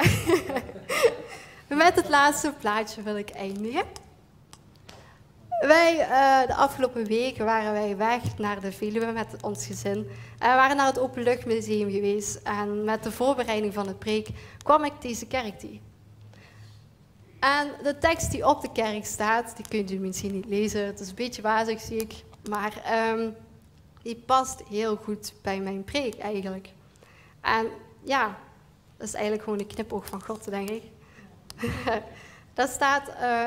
Met 1.67 1.95
het 1.95 2.09
laatste 2.09 2.53
plaatje 2.59 3.01
wil 3.01 3.17
ik 3.17 3.29
eindigen. 3.29 4.00
Wij, 5.61 5.99
uh, 5.99 6.47
de 6.47 6.55
afgelopen 6.55 7.05
weken 7.05 7.45
waren 7.45 7.71
wij 7.71 7.97
weg 7.97 8.37
naar 8.37 8.61
de 8.61 8.71
Veluwe 8.71 9.11
met 9.11 9.27
ons 9.41 9.65
gezin. 9.65 9.97
En 10.39 10.49
we 10.49 10.55
waren 10.55 10.77
naar 10.77 10.85
het 10.85 10.99
Openluchtmuseum 10.99 11.91
geweest. 11.91 12.35
En 12.35 12.83
met 12.83 13.03
de 13.03 13.11
voorbereiding 13.11 13.73
van 13.73 13.87
het 13.87 13.99
preek 13.99 14.29
kwam 14.63 14.83
ik 14.83 14.93
deze 14.99 15.27
kerk 15.27 15.59
tegen. 15.59 15.79
En 17.39 17.71
de 17.83 17.97
tekst 17.97 18.31
die 18.31 18.47
op 18.47 18.61
de 18.61 18.71
kerk 18.71 19.05
staat, 19.05 19.55
die 19.55 19.67
kunt 19.67 19.91
u 19.91 19.97
misschien 19.97 20.31
niet 20.31 20.45
lezen. 20.45 20.85
Het 20.85 20.99
is 20.99 21.09
een 21.09 21.15
beetje 21.15 21.41
wazig, 21.41 21.81
zie 21.81 21.97
ik. 21.97 22.13
Maar 22.49 23.09
um, 23.09 23.35
die 24.01 24.15
past 24.15 24.63
heel 24.69 24.95
goed 24.95 25.33
bij 25.41 25.59
mijn 25.59 25.83
preek 25.83 26.17
eigenlijk. 26.17 26.69
En 27.41 27.67
ja, 28.03 28.37
dat 28.97 29.07
is 29.07 29.13
eigenlijk 29.13 29.43
gewoon 29.43 29.59
een 29.59 29.67
knipoog 29.67 30.05
van 30.05 30.23
God, 30.23 30.49
denk 30.49 30.69
ik. 30.69 30.83
Daar 32.53 32.67
staat, 32.67 33.09
uh, 33.09 33.45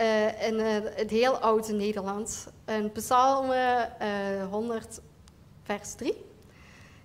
uh, 0.00 0.46
in 0.46 0.54
uh, 0.54 0.66
het 0.94 1.10
heel 1.10 1.38
oude 1.38 1.72
Nederlands. 1.72 2.46
Een 2.64 2.92
psalm 2.92 3.50
uh, 3.50 4.46
100, 4.50 5.00
vers 5.62 5.94
3. 5.94 6.24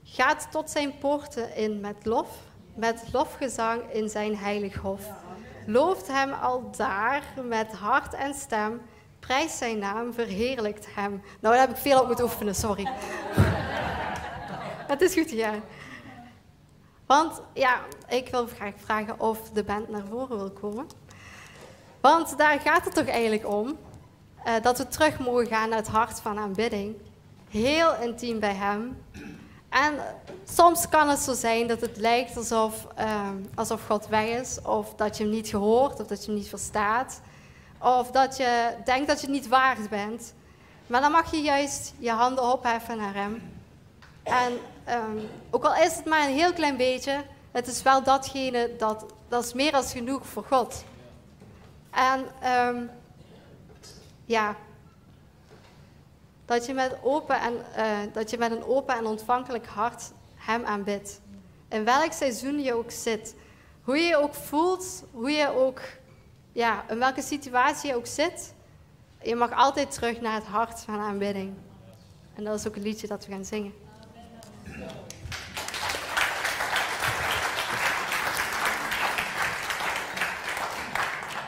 Gaat 0.03 0.47
tot 0.51 0.69
zijn 0.69 0.97
poorten 0.97 1.55
in 1.55 1.79
met 1.79 2.05
lof, 2.05 2.27
met 2.75 3.03
lofgezang 3.11 3.81
in 3.91 4.09
zijn 4.09 4.37
heilig 4.37 4.75
hof. 4.75 5.01
Looft 5.65 6.07
hem 6.07 6.33
al 6.33 6.71
daar 6.77 7.23
met 7.43 7.71
hart 7.71 8.13
en 8.13 8.33
stem. 8.33 8.81
Prijs 9.19 9.57
zijn 9.57 9.79
naam, 9.79 10.13
verheerlijkt 10.13 10.87
hem. 10.95 11.11
Nou, 11.11 11.55
daar 11.55 11.67
heb 11.67 11.69
ik 11.69 11.81
veel 11.81 11.99
op 11.99 12.07
moeten 12.07 12.25
oefenen, 12.25 12.55
sorry. 12.55 12.87
Het 14.87 15.01
is 15.01 15.13
goed, 15.13 15.29
ja. 15.29 15.53
Want 17.05 17.41
ja, 17.53 17.79
ik 18.07 18.27
wil 18.29 18.47
graag 18.47 18.73
vragen 18.75 19.19
of 19.19 19.49
de 19.49 19.63
band 19.63 19.89
naar 19.89 20.05
voren 20.09 20.37
wil 20.37 20.51
komen. 20.51 20.87
Want 22.07 22.37
daar 22.37 22.59
gaat 22.59 22.85
het 22.85 22.93
toch 22.93 23.07
eigenlijk 23.07 23.47
om. 23.47 23.77
Uh, 24.45 24.53
dat 24.61 24.77
we 24.77 24.87
terug 24.87 25.19
mogen 25.19 25.47
gaan 25.47 25.69
naar 25.69 25.77
het 25.77 25.87
hart 25.87 26.19
van 26.19 26.37
aanbidding. 26.37 26.95
Heel 27.49 27.95
intiem 28.01 28.39
bij 28.39 28.53
Hem. 28.53 29.03
En 29.69 29.93
soms 30.49 30.89
kan 30.89 31.09
het 31.09 31.19
zo 31.19 31.33
zijn 31.33 31.67
dat 31.67 31.81
het 31.81 31.97
lijkt 31.97 32.37
alsof, 32.37 32.87
uh, 32.99 33.29
alsof 33.55 33.85
God 33.85 34.07
weg 34.07 34.25
is. 34.25 34.61
Of 34.61 34.93
dat 34.95 35.17
je 35.17 35.23
hem 35.23 35.31
niet 35.31 35.47
gehoord, 35.47 35.99
of 35.99 36.07
dat 36.07 36.19
je 36.19 36.25
hem 36.25 36.39
niet 36.39 36.49
verstaat. 36.49 37.21
Of 37.81 38.11
dat 38.11 38.37
je 38.37 38.73
denkt 38.85 39.07
dat 39.07 39.21
je 39.21 39.27
het 39.27 39.35
niet 39.35 39.47
waard 39.47 39.89
bent. 39.89 40.33
Maar 40.87 41.01
dan 41.01 41.11
mag 41.11 41.31
je 41.31 41.41
juist 41.41 41.93
je 41.99 42.11
handen 42.11 42.51
opheffen 42.51 42.97
naar 42.97 43.13
Hem. 43.13 43.41
En 44.23 44.53
um, 44.89 45.29
ook 45.49 45.63
al 45.63 45.75
is 45.75 45.95
het 45.95 46.05
maar 46.05 46.27
een 46.27 46.35
heel 46.35 46.53
klein 46.53 46.77
beetje, 46.77 47.23
het 47.51 47.67
is 47.67 47.81
wel 47.81 48.03
datgene 48.03 48.75
dat, 48.77 49.05
dat 49.27 49.43
is 49.43 49.53
meer 49.53 49.71
dan 49.71 49.83
genoeg 49.83 50.25
voor 50.25 50.45
God. 50.49 50.83
En 51.91 52.25
um, 52.51 52.89
ja, 54.25 54.55
dat 56.45 56.65
je, 56.65 56.73
met 56.73 56.95
open 57.01 57.39
en, 57.41 57.53
uh, 57.53 58.13
dat 58.13 58.29
je 58.29 58.37
met 58.37 58.51
een 58.51 58.63
open 58.63 58.95
en 58.95 59.05
ontvankelijk 59.05 59.65
hart 59.65 60.11
Hem 60.35 60.65
aanbidt. 60.65 61.21
In 61.69 61.83
welk 61.83 62.11
seizoen 62.11 62.59
je 62.59 62.73
ook 62.73 62.91
zit, 62.91 63.35
hoe 63.81 63.97
je 63.97 64.07
je 64.07 64.17
ook 64.17 64.33
voelt, 64.33 65.03
hoe 65.11 65.31
je 65.31 65.55
ook, 65.55 65.81
ja, 66.51 66.83
in 66.89 66.99
welke 66.99 67.21
situatie 67.21 67.89
je 67.89 67.95
ook 67.95 68.05
zit, 68.05 68.53
je 69.21 69.35
mag 69.35 69.51
altijd 69.51 69.91
terug 69.91 70.21
naar 70.21 70.33
het 70.33 70.45
hart 70.45 70.79
van 70.79 70.99
aanbidding. 70.99 71.53
En 72.35 72.43
dat 72.43 72.59
is 72.59 72.67
ook 72.67 72.75
een 72.75 72.81
liedje 72.81 73.07
dat 73.07 73.25
we 73.25 73.31
gaan 73.31 73.45
zingen. 73.45 73.73
Yeah. 74.63 75.06